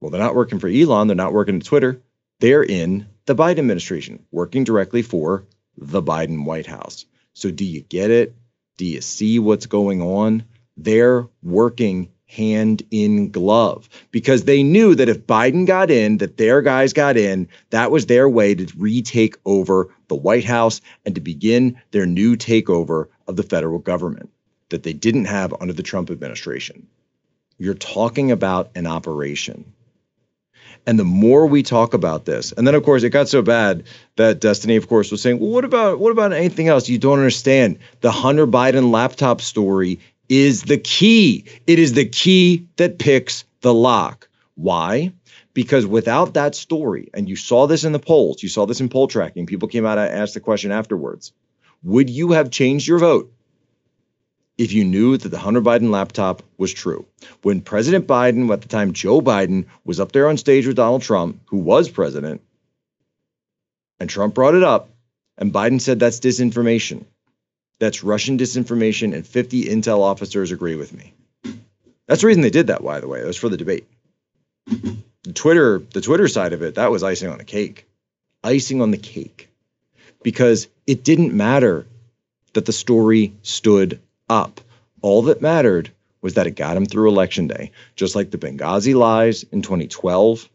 Well, 0.00 0.10
they're 0.10 0.20
not 0.20 0.34
working 0.34 0.58
for 0.58 0.66
Elon, 0.66 1.06
they're 1.06 1.14
not 1.14 1.32
working 1.32 1.54
at 1.54 1.64
Twitter. 1.64 2.00
They're 2.40 2.64
in 2.64 3.06
the 3.26 3.34
Biden 3.34 3.58
administration, 3.58 4.24
working 4.30 4.64
directly 4.64 5.02
for 5.02 5.44
the 5.76 6.02
Biden 6.02 6.44
White 6.44 6.66
House. 6.66 7.06
So, 7.32 7.50
do 7.50 7.64
you 7.64 7.80
get 7.80 8.10
it? 8.10 8.34
Do 8.76 8.84
you 8.84 9.00
see 9.00 9.38
what's 9.38 9.66
going 9.66 10.02
on? 10.02 10.44
They're 10.76 11.26
working 11.42 12.10
hand 12.26 12.82
in 12.90 13.30
glove 13.30 13.88
because 14.10 14.44
they 14.44 14.62
knew 14.62 14.94
that 14.94 15.08
if 15.08 15.26
Biden 15.26 15.66
got 15.66 15.90
in, 15.90 16.18
that 16.18 16.36
their 16.36 16.62
guys 16.62 16.92
got 16.92 17.16
in, 17.16 17.48
that 17.70 17.90
was 17.90 18.06
their 18.06 18.28
way 18.28 18.54
to 18.54 18.72
retake 18.76 19.36
over 19.44 19.94
the 20.08 20.16
White 20.16 20.44
House 20.44 20.80
and 21.04 21.14
to 21.14 21.20
begin 21.20 21.80
their 21.92 22.06
new 22.06 22.36
takeover 22.36 23.06
of 23.28 23.36
the 23.36 23.42
federal 23.42 23.78
government 23.78 24.30
that 24.70 24.82
they 24.82 24.92
didn't 24.92 25.26
have 25.26 25.54
under 25.60 25.72
the 25.72 25.82
Trump 25.82 26.10
administration. 26.10 26.88
You're 27.58 27.74
talking 27.74 28.32
about 28.32 28.70
an 28.74 28.86
operation. 28.86 29.72
And 30.86 30.98
the 30.98 31.04
more 31.04 31.46
we 31.46 31.62
talk 31.62 31.94
about 31.94 32.26
this, 32.26 32.52
and 32.52 32.66
then 32.66 32.74
of 32.74 32.82
course 32.82 33.02
it 33.02 33.10
got 33.10 33.28
so 33.28 33.40
bad 33.40 33.84
that 34.16 34.40
Destiny, 34.40 34.76
of 34.76 34.88
course, 34.88 35.10
was 35.10 35.22
saying, 35.22 35.38
"Well, 35.38 35.50
what 35.50 35.64
about 35.64 35.98
what 35.98 36.12
about 36.12 36.32
anything 36.32 36.68
else? 36.68 36.88
You 36.88 36.98
don't 36.98 37.18
understand. 37.18 37.78
The 38.02 38.10
Hunter 38.10 38.46
Biden 38.46 38.90
laptop 38.90 39.40
story 39.40 39.98
is 40.28 40.62
the 40.64 40.78
key. 40.78 41.44
It 41.66 41.78
is 41.78 41.94
the 41.94 42.04
key 42.04 42.66
that 42.76 42.98
picks 42.98 43.44
the 43.62 43.72
lock. 43.72 44.28
Why? 44.56 45.12
Because 45.54 45.86
without 45.86 46.34
that 46.34 46.54
story, 46.54 47.08
and 47.14 47.28
you 47.28 47.36
saw 47.36 47.66
this 47.66 47.84
in 47.84 47.92
the 47.92 47.98
polls, 47.98 48.42
you 48.42 48.48
saw 48.48 48.66
this 48.66 48.80
in 48.80 48.88
poll 48.88 49.06
tracking. 49.06 49.46
People 49.46 49.68
came 49.68 49.86
out 49.86 49.98
and 49.98 50.10
asked 50.10 50.34
the 50.34 50.40
question 50.40 50.70
afterwards: 50.70 51.32
Would 51.82 52.10
you 52.10 52.32
have 52.32 52.50
changed 52.50 52.86
your 52.86 52.98
vote 52.98 53.32
if 54.56 54.72
you 54.72 54.84
knew 54.84 55.16
that 55.16 55.28
the 55.28 55.38
Hunter 55.38 55.60
Biden 55.60 55.90
laptop 55.90 56.42
was 56.58 56.72
true. 56.72 57.06
When 57.42 57.60
President 57.60 58.06
Biden, 58.06 58.50
at 58.52 58.60
the 58.60 58.68
time 58.68 58.92
Joe 58.92 59.20
Biden, 59.20 59.66
was 59.84 59.98
up 60.00 60.12
there 60.12 60.28
on 60.28 60.36
stage 60.36 60.66
with 60.66 60.76
Donald 60.76 61.02
Trump, 61.02 61.40
who 61.46 61.58
was 61.58 61.88
president, 61.88 62.40
and 63.98 64.08
Trump 64.08 64.34
brought 64.34 64.54
it 64.54 64.62
up, 64.62 64.90
and 65.38 65.52
Biden 65.52 65.80
said 65.80 65.98
that's 65.98 66.20
disinformation. 66.20 67.04
That's 67.80 68.04
Russian 68.04 68.38
disinformation, 68.38 69.14
and 69.14 69.26
50 69.26 69.64
intel 69.64 70.00
officers 70.00 70.52
agree 70.52 70.76
with 70.76 70.92
me. 70.92 71.12
That's 72.06 72.20
the 72.20 72.28
reason 72.28 72.42
they 72.42 72.50
did 72.50 72.68
that, 72.68 72.84
by 72.84 73.00
the 73.00 73.08
way. 73.08 73.20
It 73.20 73.26
was 73.26 73.36
for 73.36 73.48
the 73.48 73.56
debate. 73.56 73.86
The 74.66 75.32
Twitter, 75.32 75.78
the 75.78 76.00
Twitter 76.00 76.28
side 76.28 76.52
of 76.52 76.62
it, 76.62 76.76
that 76.76 76.90
was 76.90 77.02
icing 77.02 77.30
on 77.30 77.38
the 77.38 77.44
cake. 77.44 77.86
Icing 78.44 78.80
on 78.80 78.90
the 78.90 78.98
cake. 78.98 79.48
Because 80.22 80.68
it 80.86 81.02
didn't 81.02 81.34
matter 81.34 81.86
that 82.52 82.66
the 82.66 82.72
story 82.72 83.32
stood 83.42 84.00
up. 84.28 84.60
All 85.02 85.22
that 85.22 85.42
mattered 85.42 85.90
was 86.22 86.34
that 86.34 86.46
it 86.46 86.52
got 86.52 86.76
him 86.76 86.86
through 86.86 87.10
election 87.10 87.46
day, 87.46 87.70
just 87.96 88.14
like 88.16 88.30
the 88.30 88.38
Benghazi 88.38 88.94
lies 88.94 89.42
in 89.44 89.62
2012 89.62 90.48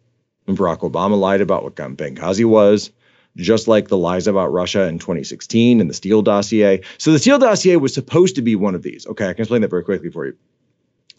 when 0.46 0.58
Barack 0.58 0.80
Obama 0.80 1.20
lied 1.20 1.42
about 1.42 1.64
what 1.64 1.76
Benghazi 1.76 2.46
was, 2.46 2.90
just 3.36 3.68
like 3.68 3.88
the 3.88 3.98
lies 3.98 4.28
about 4.28 4.52
Russia 4.52 4.88
in 4.88 4.98
2016 4.98 5.80
and 5.80 5.90
the 5.90 5.94
Steele 5.94 6.24
dossier. 6.24 6.82
So 6.98 7.12
the 7.12 7.20
Steele 7.20 7.38
dossier 7.38 7.76
was 7.76 7.94
supposed 7.94 8.36
to 8.36 8.42
be 8.42 8.56
one 8.56 8.74
of 8.74 8.82
these. 8.82 9.06
Okay, 9.06 9.26
I 9.26 9.34
can 9.34 9.42
explain 9.44 9.62
that 9.62 9.70
very 9.70 9.84
quickly 9.84 10.10
for 10.10 10.26
you. 10.26 10.36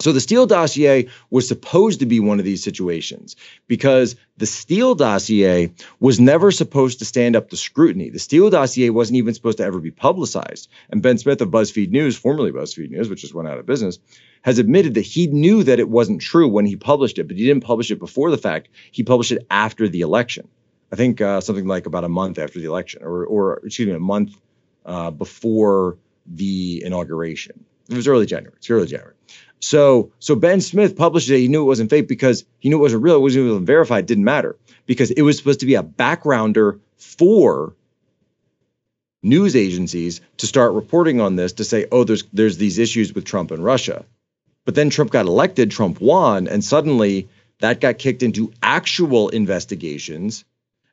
So 0.00 0.12
the 0.12 0.20
Steele 0.20 0.46
dossier 0.46 1.08
was 1.28 1.46
supposed 1.46 2.00
to 2.00 2.06
be 2.06 2.20
one 2.20 2.38
of 2.38 2.44
these 2.46 2.64
situations 2.64 3.36
because 3.66 4.16
the 4.38 4.46
Steele 4.46 4.94
dossier 4.94 5.72
was 6.00 6.18
never 6.18 6.50
supposed 6.50 6.98
to 7.00 7.04
stand 7.04 7.36
up 7.36 7.50
to 7.50 7.56
scrutiny. 7.56 8.08
The 8.08 8.18
Steele 8.18 8.48
dossier 8.48 8.88
wasn't 8.88 9.18
even 9.18 9.34
supposed 9.34 9.58
to 9.58 9.64
ever 9.64 9.78
be 9.78 9.90
publicized. 9.90 10.70
And 10.88 11.02
Ben 11.02 11.18
Smith 11.18 11.42
of 11.42 11.50
BuzzFeed 11.50 11.90
News, 11.90 12.16
formerly 12.16 12.50
BuzzFeed 12.50 12.90
News, 12.90 13.10
which 13.10 13.20
just 13.20 13.34
went 13.34 13.48
out 13.48 13.58
of 13.58 13.66
business, 13.66 13.98
has 14.40 14.58
admitted 14.58 14.94
that 14.94 15.02
he 15.02 15.26
knew 15.26 15.62
that 15.64 15.78
it 15.78 15.90
wasn't 15.90 16.22
true 16.22 16.48
when 16.48 16.64
he 16.64 16.76
published 16.76 17.18
it, 17.18 17.28
but 17.28 17.36
he 17.36 17.46
didn't 17.46 17.64
publish 17.64 17.90
it 17.90 17.98
before 17.98 18.30
the 18.30 18.38
fact. 18.38 18.70
He 18.92 19.02
published 19.02 19.32
it 19.32 19.46
after 19.50 19.86
the 19.86 20.00
election. 20.00 20.48
I 20.90 20.96
think 20.96 21.20
uh, 21.20 21.42
something 21.42 21.66
like 21.66 21.84
about 21.84 22.04
a 22.04 22.08
month 22.08 22.38
after 22.38 22.58
the 22.58 22.66
election, 22.66 23.02
or, 23.02 23.26
or 23.26 23.60
excuse 23.64 23.86
me, 23.86 23.94
a 23.94 23.98
month 23.98 24.34
uh, 24.86 25.10
before 25.10 25.98
the 26.26 26.82
inauguration. 26.84 27.66
It 27.90 27.96
was 27.96 28.08
early 28.08 28.24
January. 28.24 28.54
It's 28.56 28.70
early 28.70 28.86
January. 28.86 29.14
So 29.60 30.10
so 30.18 30.34
Ben 30.34 30.60
Smith 30.60 30.96
published 30.96 31.30
it. 31.30 31.38
He 31.38 31.48
knew 31.48 31.62
it 31.62 31.66
wasn't 31.66 31.90
fake 31.90 32.08
because 32.08 32.44
he 32.58 32.68
knew 32.68 32.78
it 32.78 32.80
wasn't 32.80 33.02
real. 33.02 33.16
It 33.16 33.20
wasn't 33.20 33.46
even 33.46 33.66
verified. 33.66 34.04
It 34.04 34.06
didn't 34.06 34.24
matter 34.24 34.56
because 34.86 35.10
it 35.10 35.22
was 35.22 35.36
supposed 35.36 35.60
to 35.60 35.66
be 35.66 35.74
a 35.74 35.82
backgrounder 35.82 36.80
for 36.96 37.74
news 39.22 39.54
agencies 39.54 40.20
to 40.38 40.46
start 40.46 40.72
reporting 40.72 41.20
on 41.20 41.36
this 41.36 41.52
to 41.54 41.64
say, 41.64 41.86
oh, 41.92 42.04
there's 42.04 42.24
there's 42.32 42.56
these 42.56 42.78
issues 42.78 43.14
with 43.14 43.24
Trump 43.24 43.50
and 43.50 43.62
Russia. 43.62 44.04
But 44.64 44.74
then 44.74 44.90
Trump 44.90 45.10
got 45.10 45.26
elected, 45.26 45.70
Trump 45.70 46.00
won, 46.00 46.48
and 46.48 46.64
suddenly 46.64 47.28
that 47.60 47.80
got 47.80 47.98
kicked 47.98 48.22
into 48.22 48.52
actual 48.62 49.28
investigations 49.28 50.44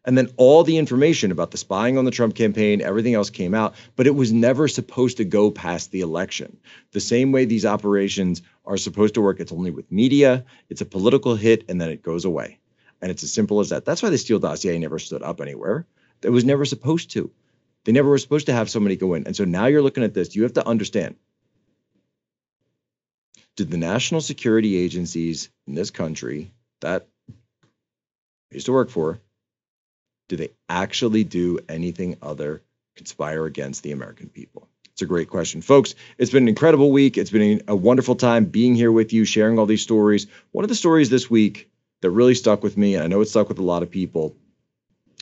and 0.05 0.17
then 0.17 0.29
all 0.37 0.63
the 0.63 0.77
information 0.77 1.31
about 1.31 1.51
the 1.51 1.57
spying 1.57 1.97
on 1.97 2.05
the 2.05 2.11
Trump 2.11 2.35
campaign, 2.35 2.81
everything 2.81 3.13
else 3.13 3.29
came 3.29 3.53
out, 3.53 3.75
but 3.95 4.07
it 4.07 4.15
was 4.15 4.31
never 4.31 4.67
supposed 4.67 5.17
to 5.17 5.25
go 5.25 5.51
past 5.51 5.91
the 5.91 6.01
election. 6.01 6.57
The 6.91 6.99
same 6.99 7.31
way 7.31 7.45
these 7.45 7.65
operations 7.65 8.41
are 8.65 8.77
supposed 8.77 9.15
to 9.15 9.21
work, 9.21 9.39
it's 9.39 9.51
only 9.51 9.71
with 9.71 9.91
media, 9.91 10.45
it's 10.69 10.81
a 10.81 10.85
political 10.85 11.35
hit, 11.35 11.65
and 11.69 11.79
then 11.79 11.89
it 11.89 12.03
goes 12.03 12.25
away. 12.25 12.59
And 13.01 13.11
it's 13.11 13.23
as 13.23 13.33
simple 13.33 13.59
as 13.59 13.69
that. 13.69 13.85
That's 13.85 14.01
why 14.01 14.09
the 14.09 14.17
Steele 14.17 14.39
dossier 14.39 14.77
never 14.79 14.97
stood 14.97 15.21
up 15.21 15.41
anywhere. 15.41 15.85
It 16.23 16.29
was 16.29 16.45
never 16.45 16.65
supposed 16.65 17.11
to. 17.11 17.29
They 17.83 17.91
never 17.91 18.09
were 18.09 18.17
supposed 18.17 18.47
to 18.47 18.53
have 18.53 18.69
somebody 18.69 18.95
go 18.95 19.13
in. 19.13 19.25
And 19.25 19.35
so 19.35 19.45
now 19.45 19.67
you're 19.67 19.81
looking 19.81 20.03
at 20.03 20.13
this, 20.13 20.35
you 20.35 20.43
have 20.43 20.53
to 20.53 20.67
understand. 20.67 21.15
Did 23.55 23.71
the 23.71 23.77
national 23.77 24.21
security 24.21 24.77
agencies 24.77 25.49
in 25.67 25.73
this 25.73 25.89
country 25.89 26.51
that 26.81 27.07
I 27.29 28.55
used 28.55 28.67
to 28.67 28.73
work 28.73 28.89
for, 28.89 29.19
do 30.27 30.35
they 30.35 30.49
actually 30.69 31.23
do 31.23 31.59
anything 31.69 32.17
other 32.21 32.61
conspire 32.95 33.45
against 33.45 33.83
the 33.83 33.91
American 33.91 34.29
people? 34.29 34.67
It's 34.91 35.01
a 35.01 35.05
great 35.05 35.29
question. 35.29 35.61
Folks, 35.61 35.93
it's 36.17 36.31
been 36.31 36.43
an 36.43 36.49
incredible 36.49 36.91
week. 36.91 37.17
It's 37.17 37.29
been 37.29 37.61
a 37.67 37.75
wonderful 37.75 38.15
time 38.15 38.45
being 38.45 38.73
here 38.73 38.91
with 38.91 39.13
you, 39.13 39.25
sharing 39.25 39.59
all 39.59 39.67
these 39.67 39.83
stories. 39.83 40.25
One 40.51 40.65
of 40.65 40.69
the 40.69 40.75
stories 40.75 41.09
this 41.09 41.29
week 41.29 41.69
that 42.01 42.09
really 42.09 42.33
stuck 42.33 42.63
with 42.63 42.77
me, 42.77 42.95
and 42.95 43.03
I 43.03 43.07
know 43.07 43.21
it 43.21 43.29
stuck 43.29 43.47
with 43.47 43.59
a 43.59 43.63
lot 43.63 43.83
of 43.83 43.91
people, 43.91 44.35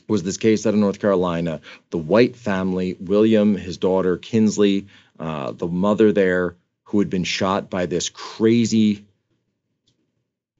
was 0.07 0.23
this 0.23 0.37
case 0.37 0.65
out 0.65 0.73
of 0.73 0.79
North 0.79 0.99
Carolina. 0.99 1.61
The 1.89 1.97
White 1.97 2.35
family, 2.35 2.95
William, 2.99 3.55
his 3.57 3.77
daughter, 3.77 4.17
Kinsley, 4.17 4.87
uh, 5.19 5.51
the 5.51 5.67
mother 5.67 6.11
there, 6.11 6.55
who 6.83 6.99
had 6.99 7.09
been 7.09 7.23
shot 7.23 7.69
by 7.69 7.85
this 7.85 8.09
crazy 8.09 9.05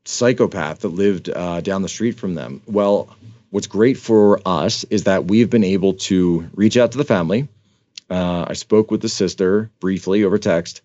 psychopath 0.03 0.79
that 0.79 0.89
lived 0.89 1.29
uh, 1.29 1.61
down 1.61 1.81
the 1.81 1.89
street 1.89 2.17
from 2.17 2.33
them. 2.33 2.61
Well, 2.65 3.15
what's 3.49 3.67
great 3.67 3.97
for 3.97 4.39
us 4.45 4.83
is 4.85 5.03
that 5.03 5.25
we've 5.25 5.49
been 5.49 5.63
able 5.63 5.93
to 5.93 6.49
reach 6.53 6.77
out 6.77 6.91
to 6.91 6.97
the 6.97 7.03
family. 7.03 7.47
Uh, 8.09 8.45
I 8.47 8.53
spoke 8.53 8.91
with 8.91 9.01
the 9.01 9.09
sister 9.09 9.69
briefly 9.79 10.23
over 10.23 10.37
text, 10.37 10.81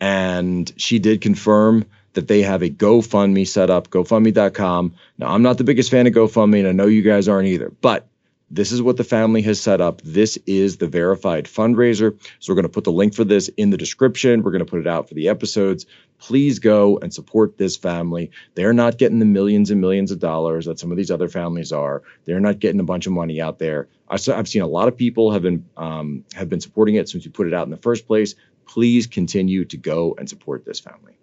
and 0.00 0.72
she 0.76 0.98
did 0.98 1.20
confirm 1.20 1.84
that 2.14 2.28
they 2.28 2.42
have 2.42 2.62
a 2.62 2.70
GoFundMe 2.70 3.46
set 3.46 3.70
up, 3.70 3.88
GoFundMe.com. 3.88 4.94
Now, 5.18 5.28
I'm 5.28 5.42
not 5.42 5.58
the 5.58 5.64
biggest 5.64 5.90
fan 5.90 6.06
of 6.06 6.12
GoFundMe, 6.12 6.60
and 6.60 6.68
I 6.68 6.72
know 6.72 6.86
you 6.86 7.02
guys 7.02 7.28
aren't 7.28 7.48
either, 7.48 7.70
but 7.80 8.06
this 8.52 8.70
is 8.70 8.82
what 8.82 8.98
the 8.98 9.04
family 9.04 9.40
has 9.42 9.58
set 9.60 9.80
up. 9.80 10.02
This 10.02 10.38
is 10.46 10.76
the 10.76 10.86
verified 10.86 11.46
fundraiser. 11.46 12.18
So 12.38 12.52
we're 12.52 12.56
going 12.56 12.64
to 12.64 12.68
put 12.68 12.84
the 12.84 12.92
link 12.92 13.14
for 13.14 13.24
this 13.24 13.48
in 13.48 13.70
the 13.70 13.78
description. 13.78 14.42
We're 14.42 14.50
going 14.50 14.64
to 14.64 14.70
put 14.70 14.80
it 14.80 14.86
out 14.86 15.08
for 15.08 15.14
the 15.14 15.30
episodes. 15.30 15.86
Please 16.22 16.60
go 16.60 16.98
and 16.98 17.12
support 17.12 17.58
this 17.58 17.76
family. 17.76 18.30
They're 18.54 18.72
not 18.72 18.96
getting 18.96 19.18
the 19.18 19.24
millions 19.24 19.72
and 19.72 19.80
millions 19.80 20.12
of 20.12 20.20
dollars 20.20 20.66
that 20.66 20.78
some 20.78 20.92
of 20.92 20.96
these 20.96 21.10
other 21.10 21.26
families 21.26 21.72
are. 21.72 22.04
They're 22.26 22.38
not 22.38 22.60
getting 22.60 22.78
a 22.78 22.84
bunch 22.84 23.08
of 23.08 23.12
money 23.12 23.40
out 23.40 23.58
there. 23.58 23.88
I've 24.08 24.20
seen 24.20 24.62
a 24.62 24.68
lot 24.68 24.86
of 24.86 24.96
people 24.96 25.32
have 25.32 25.42
been 25.42 25.64
um, 25.76 26.24
have 26.34 26.48
been 26.48 26.60
supporting 26.60 26.94
it 26.94 27.08
since 27.08 27.24
we 27.24 27.32
put 27.32 27.48
it 27.48 27.54
out 27.54 27.66
in 27.66 27.72
the 27.72 27.76
first 27.76 28.06
place. 28.06 28.36
Please 28.66 29.08
continue 29.08 29.64
to 29.64 29.76
go 29.76 30.14
and 30.16 30.28
support 30.28 30.64
this 30.64 30.78
family. 30.78 31.18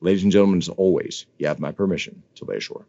Ladies 0.00 0.22
and 0.22 0.30
gentlemen, 0.30 0.58
as 0.58 0.68
always, 0.68 1.26
you 1.38 1.48
have 1.48 1.58
my 1.58 1.72
permission 1.72 2.22
to 2.36 2.44
lay 2.44 2.58
ashore. 2.58 2.86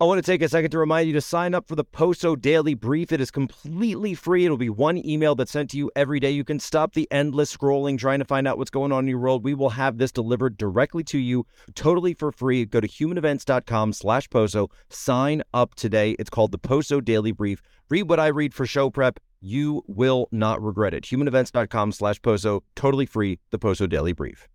I 0.00 0.04
want 0.04 0.24
to 0.24 0.30
take 0.30 0.42
a 0.42 0.48
second 0.48 0.70
to 0.70 0.78
remind 0.78 1.08
you 1.08 1.14
to 1.14 1.20
sign 1.20 1.54
up 1.54 1.66
for 1.66 1.74
the 1.74 1.82
Poso 1.82 2.36
Daily 2.36 2.74
Brief. 2.74 3.10
It 3.10 3.20
is 3.20 3.32
completely 3.32 4.14
free. 4.14 4.44
It'll 4.44 4.56
be 4.56 4.70
one 4.70 5.04
email 5.04 5.34
that's 5.34 5.50
sent 5.50 5.70
to 5.70 5.76
you 5.76 5.90
every 5.96 6.20
day. 6.20 6.30
You 6.30 6.44
can 6.44 6.60
stop 6.60 6.94
the 6.94 7.08
endless 7.10 7.56
scrolling 7.56 7.98
trying 7.98 8.20
to 8.20 8.24
find 8.24 8.46
out 8.46 8.58
what's 8.58 8.70
going 8.70 8.92
on 8.92 9.06
in 9.06 9.08
your 9.08 9.18
world. 9.18 9.42
We 9.42 9.54
will 9.54 9.70
have 9.70 9.98
this 9.98 10.12
delivered 10.12 10.56
directly 10.56 11.02
to 11.02 11.18
you 11.18 11.46
totally 11.74 12.14
for 12.14 12.30
free. 12.30 12.64
Go 12.64 12.78
to 12.78 12.86
humanevents.com 12.86 13.92
slash 13.92 14.30
Poso. 14.30 14.70
Sign 14.88 15.42
up 15.52 15.74
today. 15.74 16.12
It's 16.20 16.30
called 16.30 16.52
the 16.52 16.58
Poso 16.58 17.00
Daily 17.00 17.32
Brief. 17.32 17.60
Read 17.90 18.08
what 18.08 18.20
I 18.20 18.28
read 18.28 18.54
for 18.54 18.66
show 18.66 18.90
prep. 18.90 19.18
You 19.40 19.82
will 19.88 20.28
not 20.30 20.62
regret 20.62 20.94
it. 20.94 21.02
Humanevents.com 21.06 21.90
slash 21.90 22.22
Poso. 22.22 22.62
Totally 22.76 23.06
free. 23.06 23.40
The 23.50 23.58
Poso 23.58 23.88
Daily 23.88 24.12
Brief. 24.12 24.48